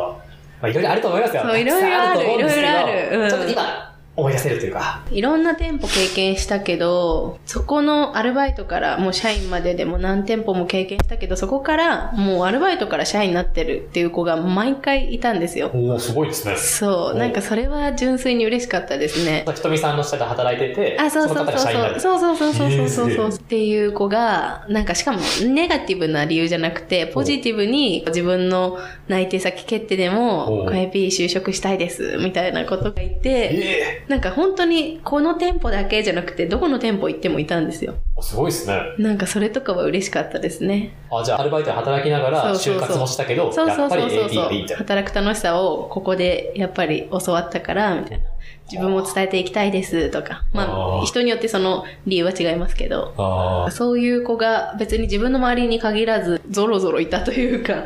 [0.61, 1.41] まあいろいろあると思いますよ。
[1.43, 5.03] そういろいろあるたくさんと思うんですけどいろいろあるうんちょっと今、思い出せるというか。
[5.11, 15.71] いろんな店舗経験したけど、そこのアルバイトからもう社員まででも何店舗も経験したけど、そこからもうアルバイトから社員になってるっていう子が毎回いたんですよ。
[15.73, 16.55] おおすごいですね。
[16.55, 19.45] そう、おなんかそれは純粋に嬉しかったですね。
[19.53, 21.99] ひとみさんの下で働いてて、あ、そうそうそうそう。
[21.99, 37.95] そうそうそうそうそうそうっていう子が、なんかしかもネガティブな理由じゃなくて、ポジティブに自分の内定先決定でおも、うこれ P 就職したいです、みたいなことがいて、えなんか本当にこの店舗だけじゃなくて、どこの店舗行ってもいたんですよ。
[38.17, 38.79] あすごいですね。
[38.99, 40.95] なんかそれとかは嬉しかったですね。
[41.11, 44.83] あ、じゃあアルバイトで働きながら就活もしたけど、そうそうやっぱりそうそう AD がいいみたいな。
[44.83, 48.25] 働く楽しさをここでやっぱり教わったから、みたいな。
[48.71, 50.43] 自分も伝えていきたいですとか。
[50.53, 53.13] まあ人によってその理由は違いますけど。
[53.17, 57.85] あそういう子が別に自分の周りに限らず、ゾロゾロいたというか、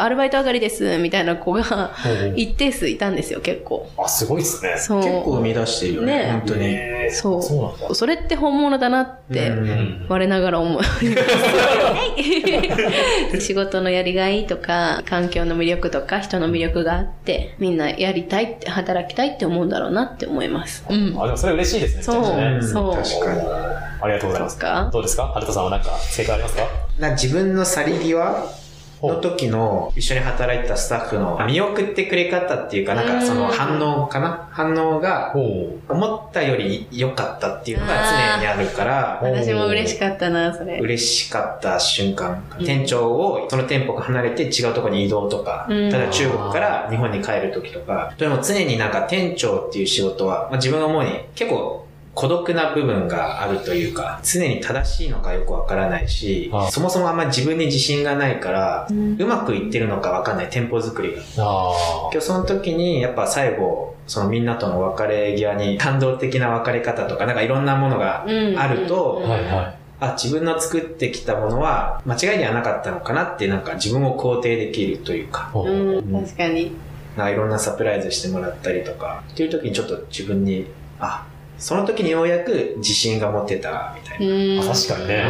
[0.00, 1.92] アルバイト上がりです、みたいな子が
[2.36, 3.88] 一定数いたんですよ、結構。
[3.96, 4.76] あ、すごいですね。
[4.78, 5.02] そう。
[5.02, 6.66] 結構生み出してるよね、ね本当に。
[6.66, 7.94] えーそうそう。
[7.94, 10.82] それって本物だなって、うん我ながら思う。
[13.40, 20.84] 仕事のやりがいとか、環境の魅力とか、人の魅力があって、みんなやりたいって、働きたいって思うんだろうなって思います。
[20.88, 21.16] うん。
[21.20, 22.02] あ、でもそれ嬉しいですね。
[22.02, 23.40] そうねうんそう確かに。
[24.00, 24.58] ありがとうございます。
[24.92, 25.26] どうですか？
[25.28, 26.62] ハルトさんはなんか正解ありますか？
[26.98, 28.44] な自分の去り際？
[29.02, 34.48] の時の一緒に働いてたスタッフの見送ってくれ方っていうか、なんかその反応かな？
[34.50, 37.94] 反応が思ったより良かったっていうのが
[38.36, 40.78] 常にあるから、私も嬉しかったな、それ。
[40.78, 42.64] 嬉しかった瞬間、うん。
[42.64, 45.90] 店長をその店舗が離れて違うところに移動とか、うん。
[45.90, 51.86] 例えば中国から日本に帰る時とか、でも常になんか店長っていう仕事は、まあ、自分が思うに結構
[52.18, 59.16] 孤独な部分があるというか、常に正しいのかよくわからないしあ、そもそもあんま自分に自信がないから、うん。
[59.20, 61.22] うまくいってるのかわかんない店舗作りが。
[61.38, 69.28] あ今日その時にやっぱ最後、そのみんなとの別れ際に感動的な別れ方とか、なんかいろんなものがうんあるとあ。
[69.28, 76.72] はいはあ、自分の作ってきたものは間違いではなかったのかなってなんか自分を肯定できるというか、うん、確かに。
[77.16, 80.66] なんかいろんなサプライズしてもらったりとか、っていう時にちょっと自分に、
[80.98, 81.24] あ、
[81.58, 84.62] その時にようやく自信が持てたみたいな。
[84.62, 85.24] 確かにね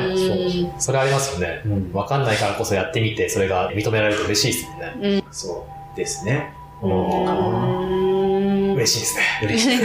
[0.71, 1.63] うんそれありますよね。
[1.65, 4.93] うんわかんないからこそやってみて、それが認められると嬉しいですもんね。
[5.25, 5.33] うん。
[5.33, 6.53] そうですね。
[6.83, 9.23] うん嬉しいですね。
[9.43, 9.79] 嬉しい。
[9.79, 9.83] し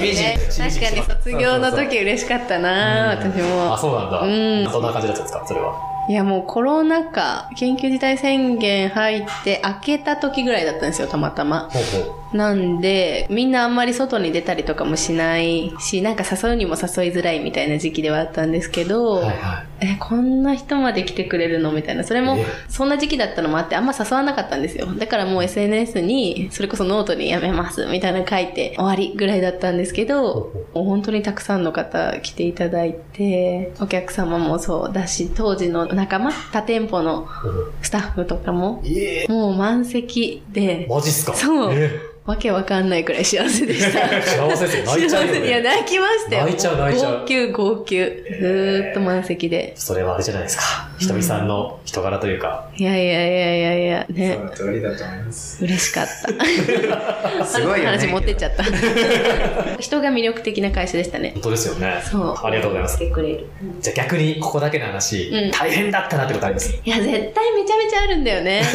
[0.00, 3.78] みじみ確かに卒業の時嬉しかったなうん私もあ、。
[3.78, 4.20] そうなんだ。
[4.20, 5.74] うんどんな感じだったんですかそれは？
[6.08, 11.70] いやもうコロナ禍、緊急事態宣言入って開けた時ぐらいだったんですよ、たまたま。
[11.72, 16.80] ほうほなんで、みんなあんまり外に出たりとかもしないし、なんか誘うにも誘い
[17.12, 19.22] づらいみたいな時期ではあったんですけど、う。
[19.22, 21.70] はいはえ、こんな人まで来てくれるの？
[21.70, 22.04] みたいな。
[22.04, 24.86] それもえ、そんな時期だったのもあって、あんま誘わなかったんですよ。
[24.86, 37.28] だからもう SNS に、それこそノートにやめます、みたいなの書いて終わりぐらいだったんですけど、もう本当にたくさんの方来ていただいて、お客様もそうだし、当時の仲間、他店舗の
[37.82, 38.82] スタッフとかも、
[39.28, 41.34] もう満席で、マジっすか？
[41.34, 41.74] そう。
[41.74, 41.90] え
[42.26, 44.00] わけわかんないくらい幸せでした。
[44.16, 44.84] え幸せですよ。
[44.86, 45.62] 泣いちゃうよ幸せいや、ね。
[45.64, 46.42] 泣きましたよ。
[46.44, 47.96] 泣いちゃう泣いちゃう号泣、号泣。
[47.96, 49.74] ずーっと満席で。
[49.76, 50.62] それはあれじゃないですか。
[50.98, 52.70] ひとみさんの人柄というか。
[52.78, 54.36] いやいやいやいやいや、そね。
[54.38, 55.62] の通りだと思います。
[55.64, 57.44] 嬉しかった。
[57.44, 57.98] すごいよね。
[57.98, 58.64] 話持ってっちゃった。
[59.78, 61.32] 人が魅力的な会社でしたね。
[61.34, 62.00] 本当ですよね。
[62.10, 62.34] そう。
[62.42, 63.00] ありがとうございます来。
[63.00, 63.46] てくれる。
[63.82, 66.72] じゃあ逆にここだけの話、うん大変だったなってことあります？
[66.82, 68.62] いや、絶対めちゃめちゃあるんだよね。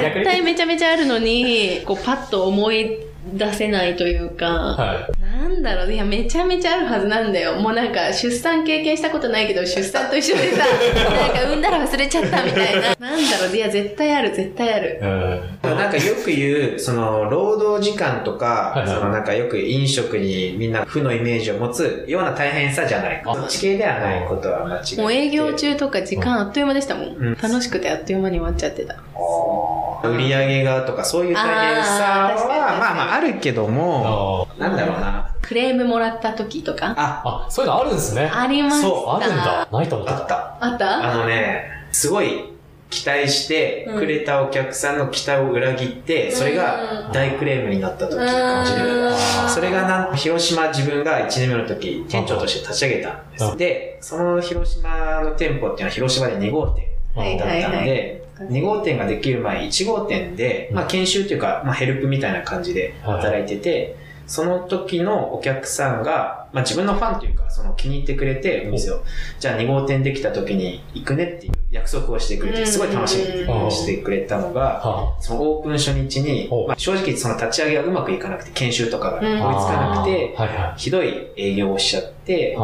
[0.00, 2.91] 絶対めちゃめちゃあるのに、こう、パッと思い
[3.24, 5.08] 出せないというか、は
[5.42, 7.56] なんだろう、いや、めちゃめちゃあるはずなんだよ。
[7.56, 12.80] もうなんか、出産経験したことないけど、出産と一緒でさ、 なんか産んだら忘れちゃったみたいな。
[13.00, 15.00] なんだろう、いや、絶対ある、絶対ある。
[15.02, 15.04] い。
[15.04, 15.76] うん。
[15.76, 23.22] なんかよく言う、その、労働時間とか、はいはいそのなんかよく飲食にみんな負のイメージを持つような大変さじゃない。
[23.24, 25.04] あそっち系ではないことは間違いない。
[25.04, 27.16] もう営業中とか時間あっという間でしたもん。
[27.16, 28.96] うん楽しくてあっという間に終わっちゃってた。
[30.08, 35.31] 売り上げがとかそういう大変さは、まあまああるけども、あなんだろうな。
[35.52, 36.94] クレームもらった時とか？
[36.96, 38.30] あ、あ、そういうのあるんですね。
[38.32, 38.88] ありました。
[38.88, 39.68] そうあるんだ。
[39.70, 40.12] ないと思って。
[40.14, 40.58] あったた。
[40.60, 41.10] あった？
[41.12, 42.44] あのね、すごい
[42.88, 49.06] 期待してくれたお客さんの期待を裏切って、それが大クレームになった時感じる。
[49.06, 49.12] うん
[49.48, 53.56] それがなん広島自分が1年目の時、店長として立ち上げたんでうんす。
[53.58, 63.96] で、その広島の店舗っていうのは広島で2号店はいだったのはいで、2号店ができる前、1号店で、まあ研修っていうか、まあヘルプみたいな感じで働いてて、
[64.32, 69.02] その時のお客さんが、まあ自分のファンというか、その気に入ってくれて、お店を、
[69.38, 82.56] じゃあ2号店できた時に行くねっていう約束をしてくれて、すごい楽しみにしてくれたのが、はそのオープン初日にまあ、正直その立ち上げがうまくいかなくて、研修とかが追いつうんかなくて、はいはひどい営業をしちゃって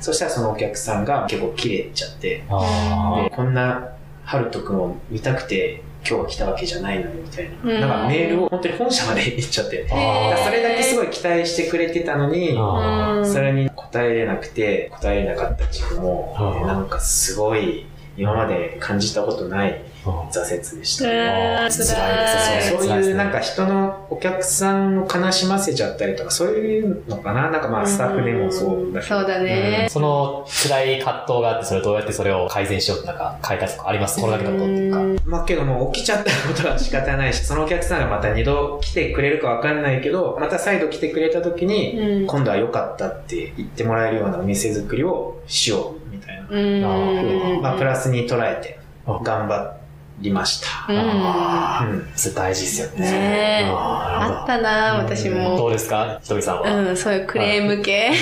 [0.00, 2.42] そしたらそのお客さんが結構切れちゃって、い。
[2.50, 3.22] あ。
[3.22, 3.90] でこんな
[4.24, 7.80] ハルト君を見たくて今日は来たわけじゃないのにみたいうん。
[7.80, 7.80] な。
[7.80, 9.86] なんかメールを本当に本社まで行っちゃって。
[9.88, 13.26] それだけすごい期待してくれてたのに、あうん。
[13.26, 16.36] それに答えれなくて、答えれなかった自分も。
[16.66, 19.82] なんかすごい今まで感じたことない
[20.30, 21.70] 挫折でした。
[21.70, 27.50] そう辛いうなんか人のお客さんを悲しませちゃったりとか、そういうのかな？
[27.50, 29.20] なんかまあスタッフでもそうだけど。
[29.20, 29.88] そうだね。
[29.90, 34.20] その辛い葛藤があって、それをどうやってそれを改善しようってなんか変えたとかあります？
[34.20, 35.00] これだけのことっていうか。
[35.00, 42.26] うんまあけども起きちゃったことは仕方ないし、そのお客さんがまた二度来てくれるかわかんないけど、また再度来てくれた時に、うん。
[42.26, 46.48] 今度は良かったって言ってもらえるようなお店作りをしようみたいな。
[46.48, 47.62] うん。
[47.62, 49.74] まあプラスに捉えてあ頑張
[50.20, 50.92] りました。
[50.92, 53.68] うんそれ大事ですよね。
[53.70, 55.66] ああったな私ども。
[55.66, 56.18] うですか？
[56.22, 56.74] ひとみさんは。
[56.74, 58.12] うん、そういうクレーム系。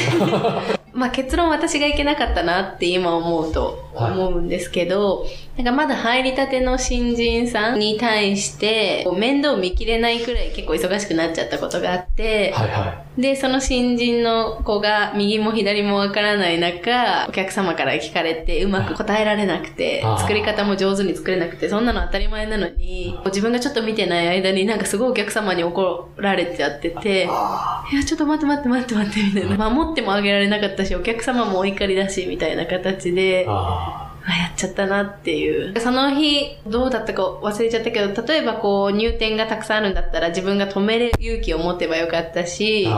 [0.95, 5.27] まあ結論私がいけなかったなって今思うと思うんですけど、
[5.57, 29.71] なんかまだ入りたての新人さんに対して面倒見きれないくらい結構忙しくなっちゃったことがあって、はいはで、その新人の子が右も左もわからない中、お客様から聞かれてうまく答えられなくて作り方も上手に作れなくて、そんなの当たり前なのに、自分がちょっと見てない間になんかすごいお客様に怒られちゃってて、あいや、ちょっと待って待って待って待って、みたいな。
[29.71, 35.79] 守ってもあげられなかったし、お客様もお怒りだし、みたいな形でやっちゃったなっていう。
[35.81, 42.89] その日、どうだったか忘れちゃったけど、例えばこう、入店がたくさんあるんだったら、自分が止める勇気を持てばよかったし。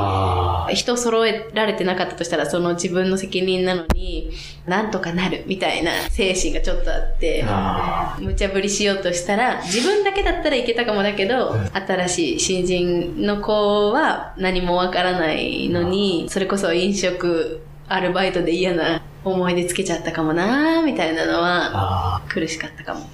[0.72, 4.30] 人揃えられてなかったとしたら、その自分の責任なのに、
[4.66, 23.00] なんとかなる、みたいな精神がちょっとあって、あ無茶ぶりしようとしたら、自分だけだったらいけたかもだけど、新しい新人の子は何もわからないのに、それこそ飲食、アルバイトで嫌な思い出つけちゃったかもなみたいなのはあ苦しかったかも。
[23.00, 23.06] ー。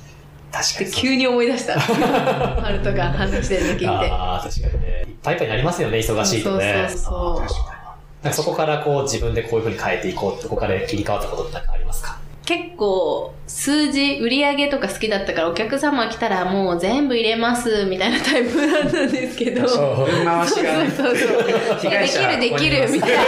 [0.52, 1.80] 確かに急に思い出した。
[1.80, 3.86] ハルトが話してるの聞いて。
[3.86, 5.04] ああ、確かにね。
[5.08, 6.86] いっぱいいっぱいになりますよね、忙しいとね。
[6.90, 12.18] そうそうそうそこからこう自分でこういう風に変えていこうって、ここから切り替わったことってなんかありますか？
[12.44, 19.68] 結構数字売り上げとか好きだったからお客様来たらもう全部入れますみたいなタイプだったんですけどに。
[19.68, 20.90] 分回しがね。
[20.90, 21.28] そうそう
[21.80, 21.90] そう。
[21.90, 23.24] できるできるみたいな。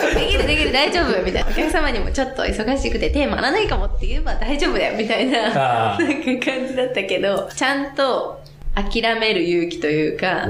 [0.00, 1.50] そうできるできる大丈夫みたいな。
[1.50, 5.94] お客様にもちょっと忙しくて手回らないかもって言えば大丈夫だよみたいな。
[5.94, 8.40] あなんか感じだったけど、ちゃんと
[8.74, 10.48] 諦める勇気というか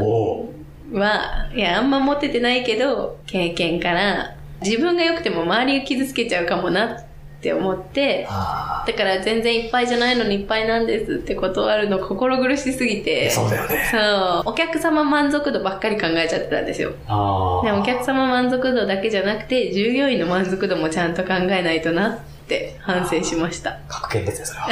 [0.93, 7.05] は、いや、あんま持ててないけど、経験から、自分が良くても周りを傷つけちゃうかもなっ
[7.43, 13.05] て思って、あだから全然いっぱいじゃないのにいっぱいなんですって断るの心苦しすぎあ。
[13.05, 13.89] て、そうだよね。
[13.91, 14.43] そう。
[14.51, 16.93] お客様満足度ばっかり考えちゃってたんですよ。
[17.09, 17.67] ああ。
[17.67, 22.19] でもお客様満足度だけじゃなくて、従業員の満足度もちゃんと考えないとなっ
[22.51, 23.79] て反省しました。
[23.89, 24.69] 格言ですね、それは。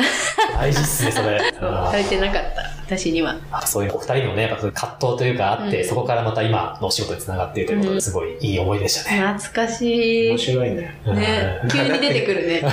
[0.61, 1.41] 大事っすね、それ。
[1.59, 2.79] そう、あ足りてなかった。
[2.89, 3.37] 私には。
[3.53, 9.21] ーそういうお二人のね、やっぱそういう葛藤というかあって、うんそこからまた今のお仕事につながっているということうんですごいいい思いでしたね。
[9.39, 10.29] 懐かしい。
[10.31, 10.95] 面白いね。
[11.07, 12.61] ね、急に出てくるね。
[12.65, 12.73] なん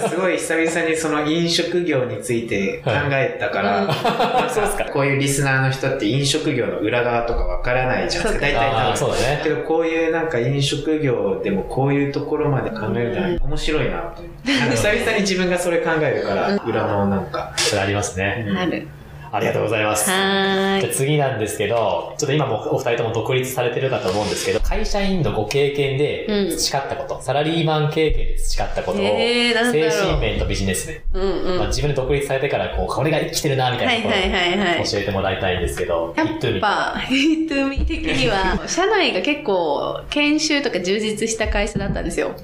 [0.00, 8.46] かすごい久々にその飲食業について考えたから、そうですかこういうリスナーの人って飲食業の裏側とかわからないじゃないですか。
[8.46, 9.50] 大体多分そうだねけ。
[9.50, 14.45] どこういうなんか飲食業でもこういうところまで考えるとうん面白いなと思って。
[14.70, 17.52] 久々に自分がそれ考えるから、裏のなんか。
[17.56, 18.46] それありますね。
[18.56, 18.86] ある。
[19.32, 20.10] ありがとうございます。
[20.10, 20.80] はーい。
[20.82, 31.56] じゃあ次なんですけど、ちょっと今もお二人とも独立されてるかと思うんですけど、会社員のご経験でうん培ったこと、サラリーマン経験で培ったことを、えー精う神面とビジネス面、うんうん。
[31.56, 36.28] まあ、は自分で独立されてから、こう、これが生きてるな、みたいなところはいはいはいはいを教えてもらいたいんですけど、やっ
[36.60, 42.34] ぱ、ヒットミ的には、 社内が結構研修とか充実した会社だったんですよ。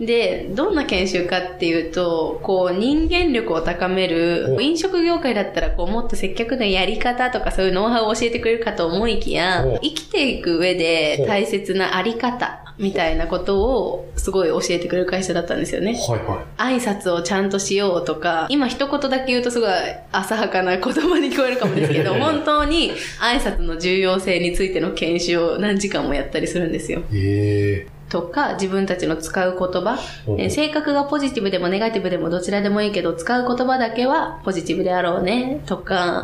[0.00, 15.94] で、どんな研修かっていうと、こう、人間力を高めるお、飲食業界だったら、こう、もっと接客のやり方とかそういうノウハウを教えてくれるかと思いきやお、生きていく上で大切なあり方みたいなことを、すごい教えてくれる会社だったんですよね。
[15.94, 16.78] はいはい。
[16.78, 19.70] 挨拶をちゃんとしようとか、今一言だけ言うとすごい
[20.12, 27.00] 浅はかな言葉に聞こえるかもですけど、本当に挨拶の重要性についての研修を何時間もやったりするんですよ。
[27.14, 30.36] えとか、自分たちの使う言葉、ー。
[30.38, 36.22] えー性格がポジティブでもネガティブでもどちらでもいいけど、使う言葉だけはポジティブであろうね、とか。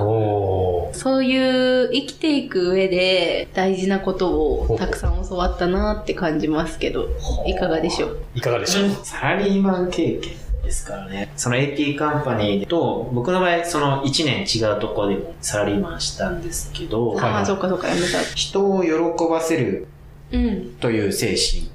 [0.93, 7.09] そういう生きていく上で大事なことをたくさん教わったなって感じますけど、
[7.47, 8.19] いかがでしょう？
[8.35, 11.33] いかがでしょう、サラリーマン経験ですからね。
[11.37, 18.07] その AP カンパニーと、僕の場合、その1年違うところでもサラリーマンしたんですけど、ああ、そっかそっか、やめた。
[18.37, 18.91] 人を喜
[19.29, 19.89] ばせる
[20.33, 21.71] うん、という精神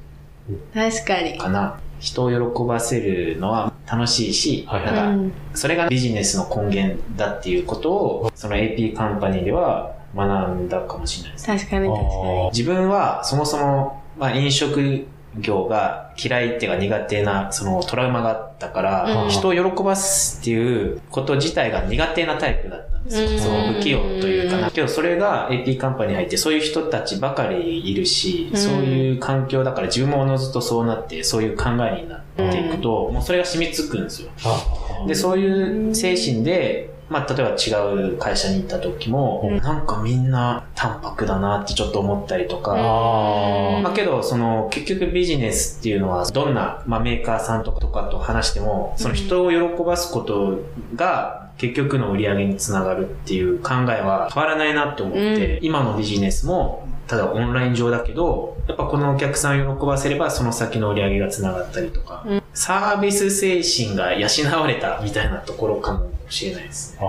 [0.74, 1.38] 確かに。
[1.38, 1.80] かな。
[2.00, 11.48] 人を喜ばせるのは楽しいし、はいはいなんか、うんそれがビジネスの根源だっていうことを、その AP カンパニーでは学んだかもしれないです。
[11.48, 12.50] 確かに確かに。
[12.52, 15.08] 自分はそもそも、まあ、飲食
[15.40, 23.30] 業が嫌いっていうか苦手な、そのトラウマがあったから、うん人を喜ばすっていうこと自体が苦手なタイプだったんですよ。
[23.30, 23.40] うん。
[23.40, 24.58] その不器用というか。
[24.58, 24.72] な。
[24.72, 28.58] けどそれが AP カンパニーに入ってそういう人たちばかりいるし、うん。
[28.58, 34.30] そういう環境だから自分もおのずとそうなって、そういう考えになっていくと、もうそれが染みつくんですよ。
[34.46, 35.08] あ。
[35.08, 39.58] で、そういう精神で、まあ、例えば違う会社に行った時も、うん。
[39.60, 50.60] なんかみんな淡白だなってちょっと思ったりとか、あまあけど、その、結局ビジネスっていうのは、どんな、まあメーカーさんとかとかと話しても、その人を喜ばすこと
[50.96, 62.44] が、結局の売り上げにつながるっていう考えは変わらないなって思って、う今のビジネスも、ただオンライン上だけど、やっぱこのお客さんを喜ばせればその先の売り上げがつながったりとか、うん。
[62.54, 64.28] サービス精神が養
[64.60, 67.00] われたみたいなところかもしれないですね。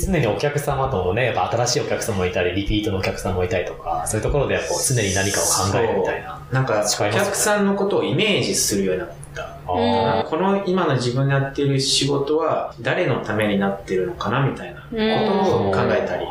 [0.00, 6.40] 常にお客様ともね、やっぱ新しいお客様もいたり、リピートのお客さんもいたりとか、そういうところでこう常に何かを考えるみたいな。
[6.52, 9.42] なんか、お客さんのことをイメージするようになった。
[9.42, 16.26] あこの今の自分のやってる仕事は誰のためになってるのかなみたいなことを考えたり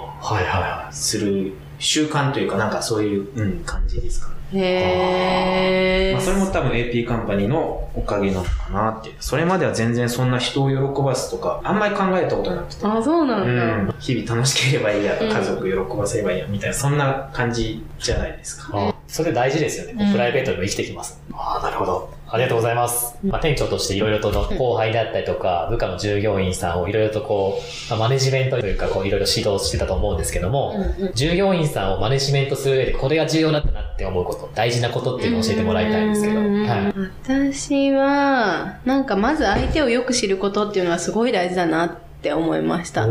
[0.92, 4.40] する習慣というかなんかそういう、うん、感じですかね。
[4.54, 6.14] へー。
[6.14, 9.16] まあ、それも多分 AP カンパニーのおかげなのかなって。
[9.20, 12.86] それまでは全然そんな人を喜ばすとか、あんまり考えたことなくて。
[12.86, 13.78] あ、そうなんだ。
[13.78, 18.78] うん、日々楽しければいいや、うん家族喜ばせればいいや、みたいな、そんな感じじゃないですか。
[18.78, 18.90] い。
[18.90, 20.12] あそれ大事ですよね。
[20.12, 21.20] プライベートでも生きてきます。
[21.34, 22.14] ああ、なるほど。
[22.28, 23.18] ありがとうございます。
[23.24, 36.40] まあ、店長としていろいろとの後輩であったりとか、部下の従業員さんをいろいろとこう、まあマネジメントというか、こういろいろ指導してたと思うんですけども、うんうん従業員さんをマネジメントする上でこれが重要だったなって思うこと、大事なことっていうのを教えてもらいたいんですけど。
[36.40, 36.94] うんはい。
[37.24, 43.08] 私は、なんかまず相手をよく知ることっていうのはすごい大事だなって思いました。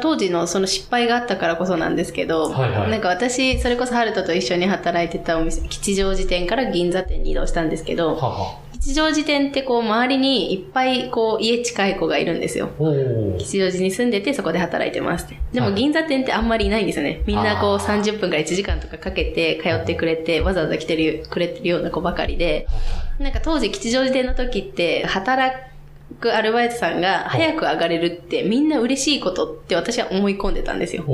[0.00, 8.62] 当時のその失敗があったからこそなんですけど、はいはいなんか私、それこそハルトと一緒に働いてたお店、吉祥寺店から銀座店に移動したんですけど、はは。
[8.82, 12.68] 吉祥寺店ってこう周りにいっぱいこう家近い子がいるんですよ。
[13.38, 15.38] 吉祥寺に住んでてそこで働いてますって。
[15.52, 17.22] ではいも銀座店ってあんまりいないんですよね。
[17.24, 22.66] みんなこうあー30分から1時間とかかけて通ってくれて、わざわざ来てる、くれてるような子ばかりで、
[23.20, 25.60] なんか当時吉祥寺店の時って働く
[26.30, 31.04] アルバイトさんが早く上がれるってみんな嬉しいことって私は思い込んでたんですよ。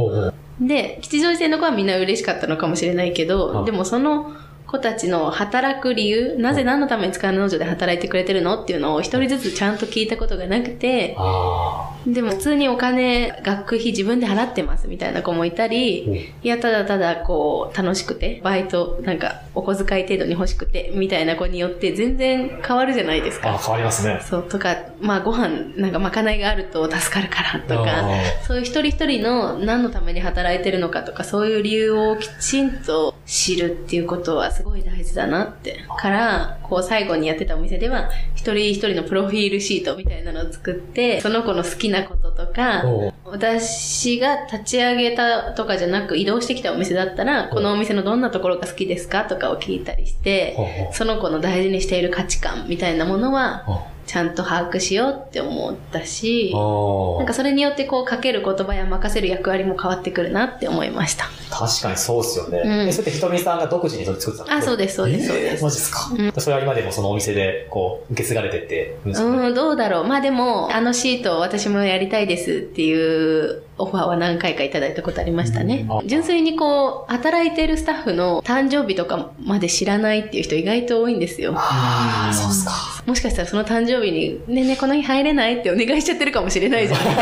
[0.60, 4.32] で、吉祥寺店の子はみんな嬉しかったのかもしれないけど、はいでもその
[4.68, 23.58] 子たちの働く理由、なぜ何のために使う農場で働いてくれてるのっていうのを一人ずつちゃんと聞いたことがなくて、あでも普通にお金、学費自分で払ってますみたいな子もいたり、いや、ただただこう、楽しくて、バイト、なんか、お小遣い程度に欲しくて、みたいな子によって全然変わるじゃないですか。
[23.58, 24.20] 変わりますね。
[24.22, 35.84] そう、とか、まあご飯、なんかまかないがあると助かるからとあか、ーそういう一人一人の何のために働いてるのかとか、そういう理由をきちんと知るっていうことはすごい大事だなって。
[35.96, 42.82] から、こう最後にやってたお店では、一人一人のプロフィールシートみたいなのを作って、その子の好きなこととか、
[43.24, 61.26] 私が立ち上げたとかじゃなく移動してきたお店だったら、このお店のどんなところが好きですかとかを聞いたりして、その子の大事にしている価値観みたいなものは、あちゃんと把握しようって思ったし、ーなんかそれによってこうかける言葉や任せる役割も変わってくるなって思いました。
[61.50, 62.62] 確かにそうですよね。
[62.64, 65.62] うんえそれってひとみさんが独自にそれ作ってたあ、そうでです、そうです、そうです。
[65.62, 70.04] マジですか、うんそれは今でもそのお店でこう受け継がれてってうん、どうだろう。
[70.04, 76.02] まあでも、あのシートを私もやりたいですっていうオファーは何回かいただいたことありましたねうんあ。
[76.04, 81.54] 純粋にこう、働いてるスタッフの誕生日とかまで知らないっていう人意外と多いんですよ。
[81.56, 82.72] ああ、そうっすか。
[83.06, 87.00] もしかしたらその誕生日に、ねえねえこの日入れないってお願いしちゃってるかもしれないじゃん。
[87.06, 87.16] 確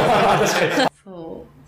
[0.74, 0.88] かに。
[1.04, 1.15] そう。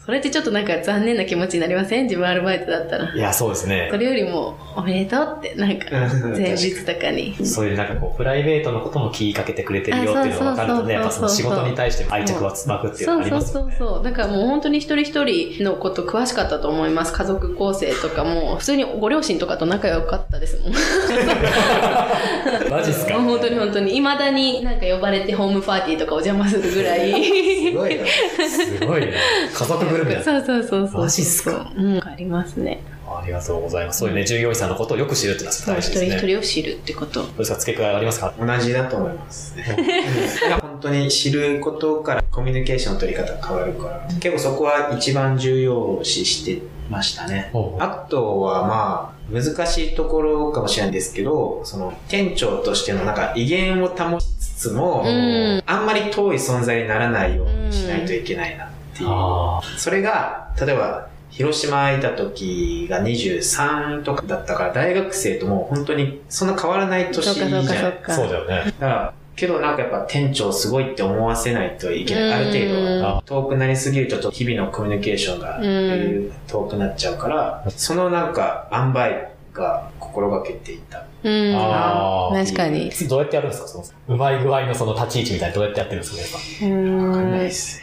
[0.09, 2.05] それってちょっとなんか残念な気持ちになりません？
[2.05, 3.13] 自分アルバイトだったら。
[3.15, 3.99] いや、そうですねそ。
[3.99, 5.85] れよりも、おめでとうって、なんか、
[6.35, 7.37] 前日とかに。
[7.45, 13.75] そういうなんかこう、プライベートのことも気かけてくれてるよっていうのが分かるとね、やっぱその仕事に対しても愛着は湧くっていうのがありそうそうますよね。
[13.79, 14.05] そうそう。
[14.05, 15.25] だからもう本当に一人一
[15.59, 17.13] 人のこと詳しかったと思います。
[17.13, 20.73] 家族構成とかも、普通にご両親とかと仲良かったですもん。
[22.71, 23.13] マジっすか？
[23.21, 23.91] 本当に本当に。
[23.93, 27.13] 未だになんか呼ばれてホームパーティーとかお邪魔するぐらい。
[27.13, 28.07] すごいな。
[28.49, 29.13] すごいね。
[29.53, 30.23] 家族ぐるみだ。
[30.23, 31.01] そうそうそうそう。
[31.03, 32.81] マジっすかうん、ありますね。
[33.07, 34.01] ありがとうございます。
[34.01, 36.07] そういうね、従業員さんのことをよく知るっていうのは大事ですね。
[36.09, 37.23] 人一人を知るってこと。
[37.23, 38.35] どうですか付け加えありますか？
[38.39, 39.65] 同じだと思いますね。
[40.53, 47.51] うん本当に知ることからコミュニケーションの取り方が変わるから、結構そこは一番重要視してましたね。
[47.81, 58.69] あとはまあ、難しいところかもしれないんですけど、その店長としてのなんか威厳を保ちつつも、うんあんまり遠い存在にならないようにしないといけないなっ
[58.99, 59.09] ていう。
[59.11, 68.65] あそれが、例えば広島いた時が23とかだったから、大学生ともう本当にそんな変わらない年じゃないそうかそうかそうかそうだよね。
[68.65, 72.33] だから、けどなんかやっぱ店長すごいって思わせないといけない。
[72.33, 73.23] ある程うん度は。
[73.25, 81.05] 遠くなりすぎるとちょっと日々のコミュニケーションがうん遠くなっちゃうから、そのなんか塩梅が心がけていた。
[81.25, 81.55] うん。
[81.57, 82.91] あー確かに。
[83.09, 83.69] どうやってやるんですか？
[83.69, 86.67] そのうまい具合のその立ち位置みたいなどうやってやってるんですか？
[86.67, 86.71] う
[87.09, 87.51] わかんないんで。
[87.51, 87.83] す。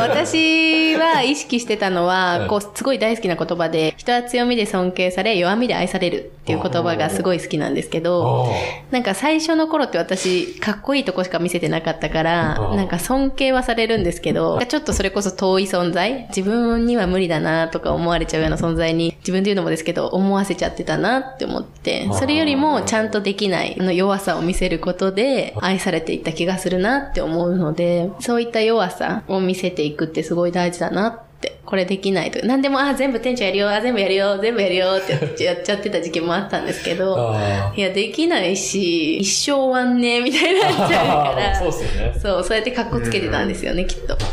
[0.00, 8.50] 私は意識してたのうんは、こう、すごい大好きな言葉で、人は強みで尊敬され、弱みで愛されるっていう言葉がすごい好きなんですけど、
[8.90, 41.52] なんか最初の頃って私、かっこいいとこしか見せてなかったからう、んなんか尊敬はされるんですけど、ちょっとそれこそ遠い存在自分には無理だなとか思われちゃうような存在に、自分で言うのもですけど、思わせちゃってたなって思って、それよりもちゃんとできない、の弱さを見せることで愛されていった気がするなって思うので、そういった弱さを見せていくってすごい大事だなって、これできないとか、何でも、あ、全部店長やるよ、あ、全部やるよ、全部やるよってやっちゃやってた時期もあったんですけど、あいや、できないし、一生終わんねえ、みたいになっちゃうから。
[41.60, 42.18] そうですよね。
[42.18, 44.16] そう、そうやって格好つけてたんですよね、きっと。
[44.16, 44.24] 確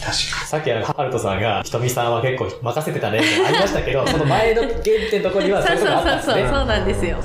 [0.00, 0.12] か
[0.46, 4.72] さっきあの、ハルトさんが、ひとみさんは結構任せてたねってありましたけど、 その前の原
[5.10, 6.34] 点のところにはそういうことがあったんですね。
[6.34, 7.16] そうそうそうそうなんですよ。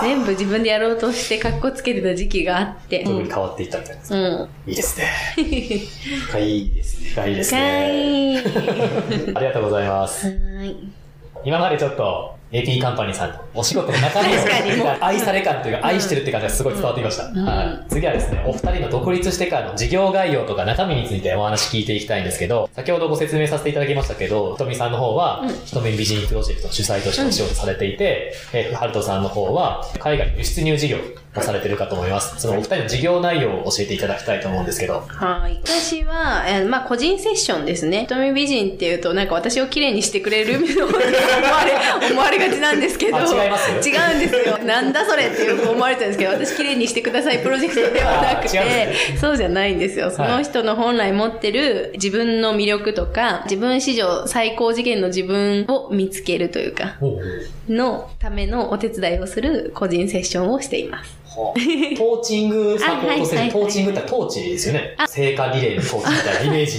[0.00, 3.04] 全部自分でやろうとして格好つけてた時期があって。
[3.04, 4.14] すぐに変わっていったみたいです。
[4.14, 4.48] うん。
[4.66, 5.06] いいですね。
[5.36, 5.88] に。
[6.28, 7.10] 深いですね。
[7.10, 8.38] 深いですかね。
[8.38, 8.42] い。
[8.94, 10.32] はありがとうございます。
[11.44, 17.28] 今までちょっと AP カンパニーさんのお仕事の中身を愛され感というか愛してるって感じがすごい伝わってきました。
[17.28, 17.44] ん。
[17.44, 30.98] はい、次はですね、お二人の独立してからの事業概要とか中身についてお話聞いていきたいんですけど、先ほどご説明させていただきましたけど、ひとみさんの方はうん、ひとみ美人プロジェクトの主催としてお仕事されていて、えー、ハルトさんの方は海外の輸出入事業
[31.36, 32.40] をされてるかと思います。
[32.40, 35.04] そのお二人の事業内容を教えていただきたいと思うんですけど。
[35.08, 35.60] はい。
[35.64, 38.06] 私は、えーまあ、個人セッションですね。
[38.08, 43.16] 瞳美人っていうと、なんか私を綺麗にしてくれるみたいな思われ、思われがちなんですけど。
[43.16, 43.70] あ違います？
[43.88, 44.58] 違うんですよ。
[44.58, 50.10] なんだそれっていう思われてるんですけど、私綺麗にしてくださいプロジェクトではなくてね、そうじゃないんですよ。
[50.10, 56.96] その人の本来持ってる自分の魅力とか、自分史上最高次元の自分を見つけるというか、
[57.68, 61.23] のためのお手伝いをする個人セッションをしています。
[61.96, 64.96] トーチングサポートセあはいはいはいル、トーチングってトーチですよね。
[65.06, 66.78] 聖火リレーのトーチみたいなイメージ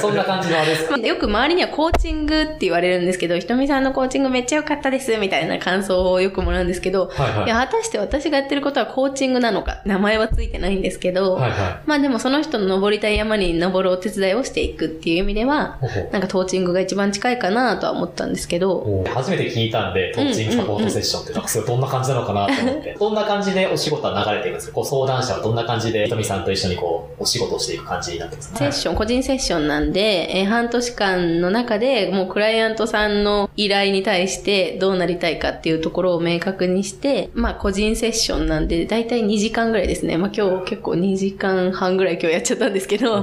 [0.00, 0.96] そんな感じのあれですか？
[0.98, 7.44] よく周りにはコーチングって言われるんですけど、ひとみさんのコーチングめっちゃ良かったです、みたいな感想をよくもらうんですけど、はいはい。
[7.46, 15.78] いや、果たして私がやってることはコーチングなのか、名前はついてないんですけど、はいはまあでもその人の登りたい山に登るお手伝いをしていくっていう意味では、
[16.12, 22.96] なんかトーチングが一番近いかなとは思ったんですけど、初めて聞いたんで、トーチングサポートセッションって、なんかそれどんな感じなのかなと思って。
[22.98, 28.58] どんな感じでお仕事は流れていくんですかこう相談者はどんな感じで、ひとみさんと一緒にこう、お仕事をしていく感じになってますか？
[28.58, 40.16] セッション、個人セッションなんで、えー半年間の中で、もうクライアントさんの依頼に対してどうなりたいかっていうところを明確にして、まあ個人セッションなんで、だいたい2時間ぐらいですね。
[40.16, 43.22] まあ今日結構2時間半ぐらい今日やっちゃったんですけど、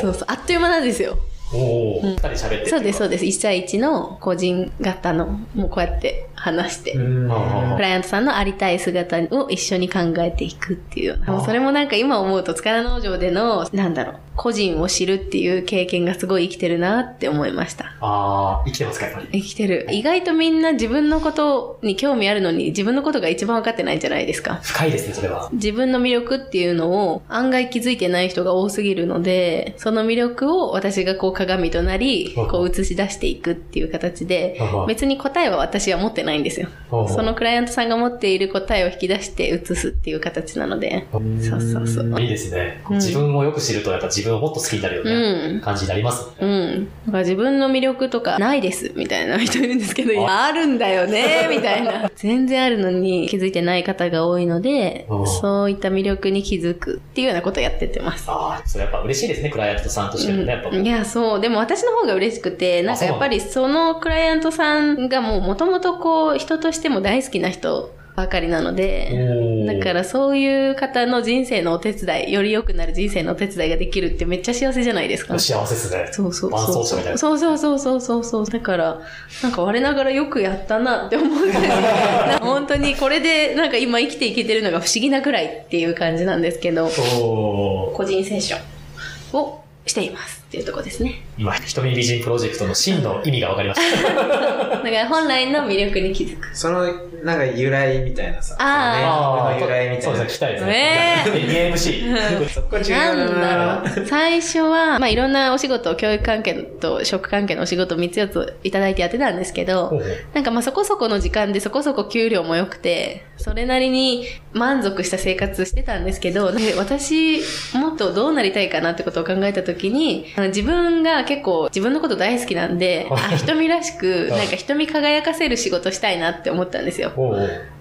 [0.00, 1.16] そうそう、あっという間なんですよ。
[1.54, 3.38] おお、二人喋ってそうです、そうでです。
[3.38, 6.92] 1対1の個人型の、もうこうやって話して。
[6.92, 11.32] うんあクライアントさんのありたい姿を一緒に考えていくっていうような。
[11.32, 17.92] もうそれもなんか今思うと塚田農場での、なんだろう、個人を知るっていう経験がすごい生きてるなって思いました。
[18.00, 19.28] あー、生きてますか、やっぱり。
[19.32, 19.86] 生きてる。
[19.90, 24.60] 意外とみんな自分のことに興味あるのに自分のことが一番分かってないんじゃないですか。
[24.62, 25.48] 深いですね、それは。
[25.52, 36.68] 自分の魅力っていうのを案外気づいてない人が多すぎるので、その魅力を私がこう鏡となり、うんこう映し出していくっていう形でうん、別に答えは私は持ってないんですよ。
[36.68, 36.76] うん
[37.08, 42.20] そのクライアントさんが持っている答えを引き出して映すっていう形なので、そうそうそう。
[42.20, 42.82] いいですね。
[42.88, 46.34] うん自分をよく知ると、やっぱ自分をもっと好きになるよううなん感じになりますね。
[46.40, 46.88] うん。
[47.06, 52.10] だから自分の魅力とかないですみたいな人いるんですけど、いやあるんだよねみたいな。
[52.14, 58.26] 全然あるのに気づいてない方が多いのでうん、そういった魅力に気づくっていうようなことをやってってます。
[58.28, 60.70] ああ、それやっぱ嬉しいですね、クライアントさんとしてもね、やっぱ。
[60.70, 61.40] うんいや、そう。
[61.40, 75.38] でも私の方が嬉しくて、なんかやっぱりそのクライアントさんがもう元々こう、人としても大好きな人ばかりなので、だからそういう方の人生のお手伝い、より良くなる人生のお手伝いができるってめっちゃ幸せじゃないですか。
[75.38, 76.08] 幸せですね。
[76.10, 76.84] そうそう伴そう。
[77.18, 78.46] そうそうそうそうそうそう。
[78.46, 79.00] だから、
[79.42, 81.60] なんか我ながらよくやったなって思うんです
[82.40, 91.22] 本当にこれでなんか今生きていけてるのが不思議なくらいっていう感じなんですけど、個人セッションをしていますっていうところですね。
[91.36, 94.14] 今、瞳美人プロジェクトの真の意味が分かりました。
[94.14, 96.56] だから本来の魅力に気づく。
[96.56, 96.84] その、
[97.24, 100.24] なんか由来みたいなさ、あーその由来みみたそういな。
[100.24, 101.24] ですね、聞きたいですね。
[101.26, 102.48] え 2MC。
[102.48, 103.34] そこ重要なんだ
[103.82, 103.82] な。
[103.96, 104.06] ろう。
[104.06, 117.40] 最初は、まあ、いろんなお仕事、教育関係と職関係のお仕事3つ4ついただいてやってたんですけど、ほうほうなんかまあそこそこの時間でそこそこ給料も良くて、それなりに満足した生活してたんですけど、で私
[117.74, 127.12] もっとどうなりたいかなってことを考えた時に、自分が結構自分のこと大好きなんで、 あ瞳らしく、なんか瞳輝かせる仕事したいなって思ったんですよ。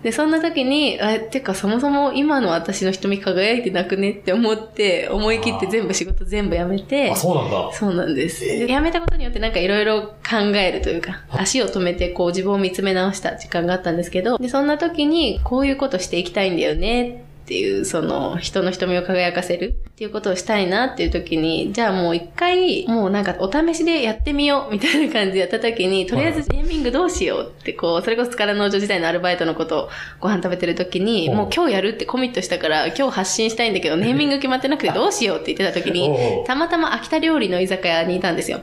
[0.03, 7.69] で、そんな時に、あ、てかそもそも今の私の瞳輝いてなくねって思って、思い切って全部仕事全部やめてあ、、そうなんだ。
[7.73, 8.45] そうなんです。
[8.45, 29.89] で辞めたことによってなんかいろいろ考えるというか、足を止めてこう自分を見つめ直した時間があったんですけど、で、そんな時にこういうことしていきたいんだよねっていう、その人の瞳を輝かせるっていうことをしたいなっていう時に、じゃあもう一回、もうなんかお試しでやってみようみたいな感じでやった時に、とりあえずネーミングどうしようってこう、それこそ力農場時代のアルバイトのことを
[30.19, 31.33] ご飯食べてる時に、う。
[31.33, 36.09] んもう今日やるってコミットしたから、今日発信したいんだけど、ネーミング決まってなくてどうしようって言ってた時に、
[36.47, 38.61] たまたま秋田料理の居酒屋にいたんですよ。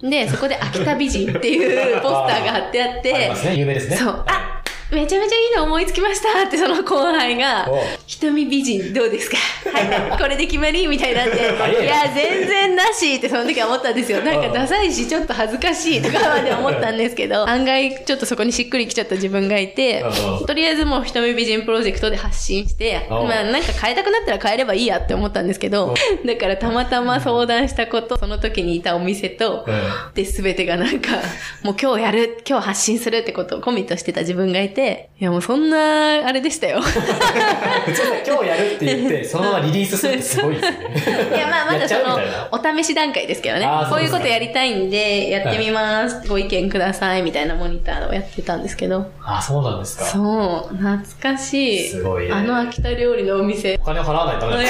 [0.00, 3.96] で、そこで秋田美人っていうポスターが貼ってあっ ありてま、すね、有名ですね。
[3.96, 4.53] そう、あ
[4.92, 7.66] めちゃめちゃいいの思いつきましたってその後輩が
[8.06, 9.36] 瞳美人どうですか？
[9.70, 10.86] はい、これで決まり？
[10.86, 11.84] みたいになって、早い。
[11.84, 14.20] いや、全然なしってその時は思ったんですよ。
[14.22, 20.04] なんかダサいし、ちょっと恥ずかしいとかまで思ったんですけど、案外ちょっとそこにしっくりきちゃった自分がいて
[20.46, 23.14] とりあえずもう瞳美人プロジェクトで発信して、う。
[23.24, 29.74] んまあなんか変えたくなったら変えればいいやって思ったんですけど、だからたまたま相談したこと、その時にいたお店と、うん。
[30.14, 31.10] で、全てがなんか、
[31.62, 34.83] もう今日やる、今日発信するってことをコミットしてた自分がいて、
[35.20, 36.80] いやもうそんな、あれでしたよ。
[38.26, 40.76] 今日やるって言って、 そのままリリースするってすごいですね。
[41.36, 42.18] いや、まあ、まだそうの
[42.50, 43.68] お試し段階ですけどね。
[43.88, 46.28] こういうことやりたいんで、やってみます。
[46.28, 49.06] ご意見ください、みたいなモニターをやってたんですけど。
[49.24, 50.04] あ、そうなんですか。
[50.04, 51.88] そう、懐かしい。
[51.88, 53.78] すごいねあの秋田料理のお店。
[53.80, 54.64] お金を払わないとダメ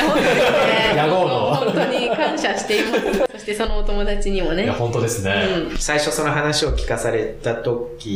[0.95, 3.03] だ 野号の本当に感謝しています。
[3.33, 4.65] そしてそのお友達にもね。
[4.65, 5.33] いや、本当ですね。
[5.71, 8.07] うん最初その話を聞かされた時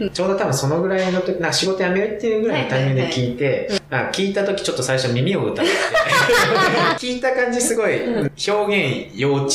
[0.00, 5.62] に、ちょうど多分そのぐらいの時、な仕事辞めるっていうぐらいのタイミングで聞いて、なんか聞いた時ちょっと最初耳を疑って、
[7.06, 9.52] 聞いた感じすごい表現幼稚。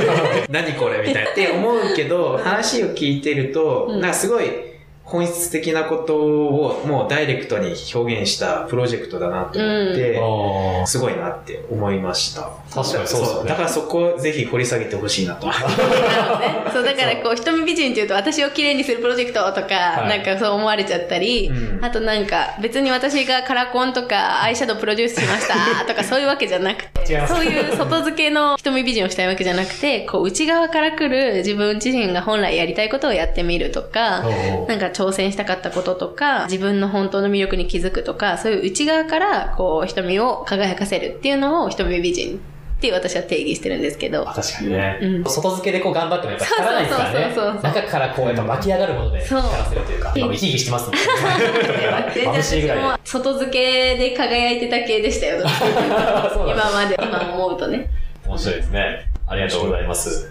[0.50, 1.30] 何これみたいな。
[1.30, 4.73] って思うけど、話を聞いてると、うんなんかすごい
[5.04, 10.86] 本質的なことをもうダイレクトに表現したプロジェクトだなと思って、ああ。
[10.86, 12.50] すごいなって思いました。
[12.72, 15.46] 確かにそうですよねだからそこをぜひ掘り下げてほしいなと。
[15.48, 16.64] なるほどね。
[16.72, 34.24] そう、だからこう、瞳美人っていうと、私を綺麗にするプロジェクトとか、はいなんかそう思われちゃったり、うんあとなんか、別に私がカラコンとか、アイシャドウプロデュースしましたとか、そういうわけじゃなくて、 そういう外付けの瞳美人をしたいわけじゃなくて、こう、内側から来る自分自身が本来やりたいことをやってみるとか、
[34.66, 42.40] なんか挑戦したかったこととか、自分の本当の魅力に気づくとか、そういう内側から、こう、瞳を輝かせるっていうのを瞳美人
[42.76, 44.98] って私は定義してるんですけどあ、確かにね。
[45.00, 47.34] うん外付けでこう頑張ってもやっぱ光らないですからね。
[47.34, 50.98] そうそうそう中からこうやっぱ湧き上がるものでそう光らせるというか、 今も生き生きしてますね。
[52.14, 55.38] 全然眩しいぐらい外付けで輝いてた系でしたよ。
[55.42, 57.88] 今まで、今思うとね。
[58.26, 59.06] 面白いですね。
[59.26, 60.30] ありがとうございます。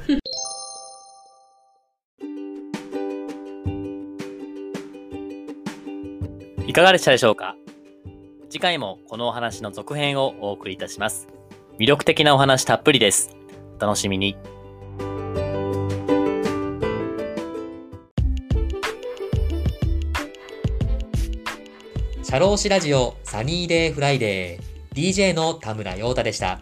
[6.73, 7.55] いかがでしたでしょうか？
[8.49, 11.27] 次回もこのお話の続編をお送りいたします。
[11.77, 13.37] 魅力的なお話たっぷりです。
[13.77, 14.35] お楽しみに。
[22.23, 26.59] 社労士ラジオ Sunny Day Friday DJ の田村陽太でした。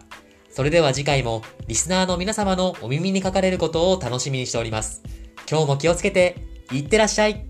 [0.50, 5.02] それでは次回もリスナーの皆様のお耳にかかれることを楽しみにしております。
[5.50, 6.36] 今日も気をつけて、
[6.70, 7.46] いってらっしゃい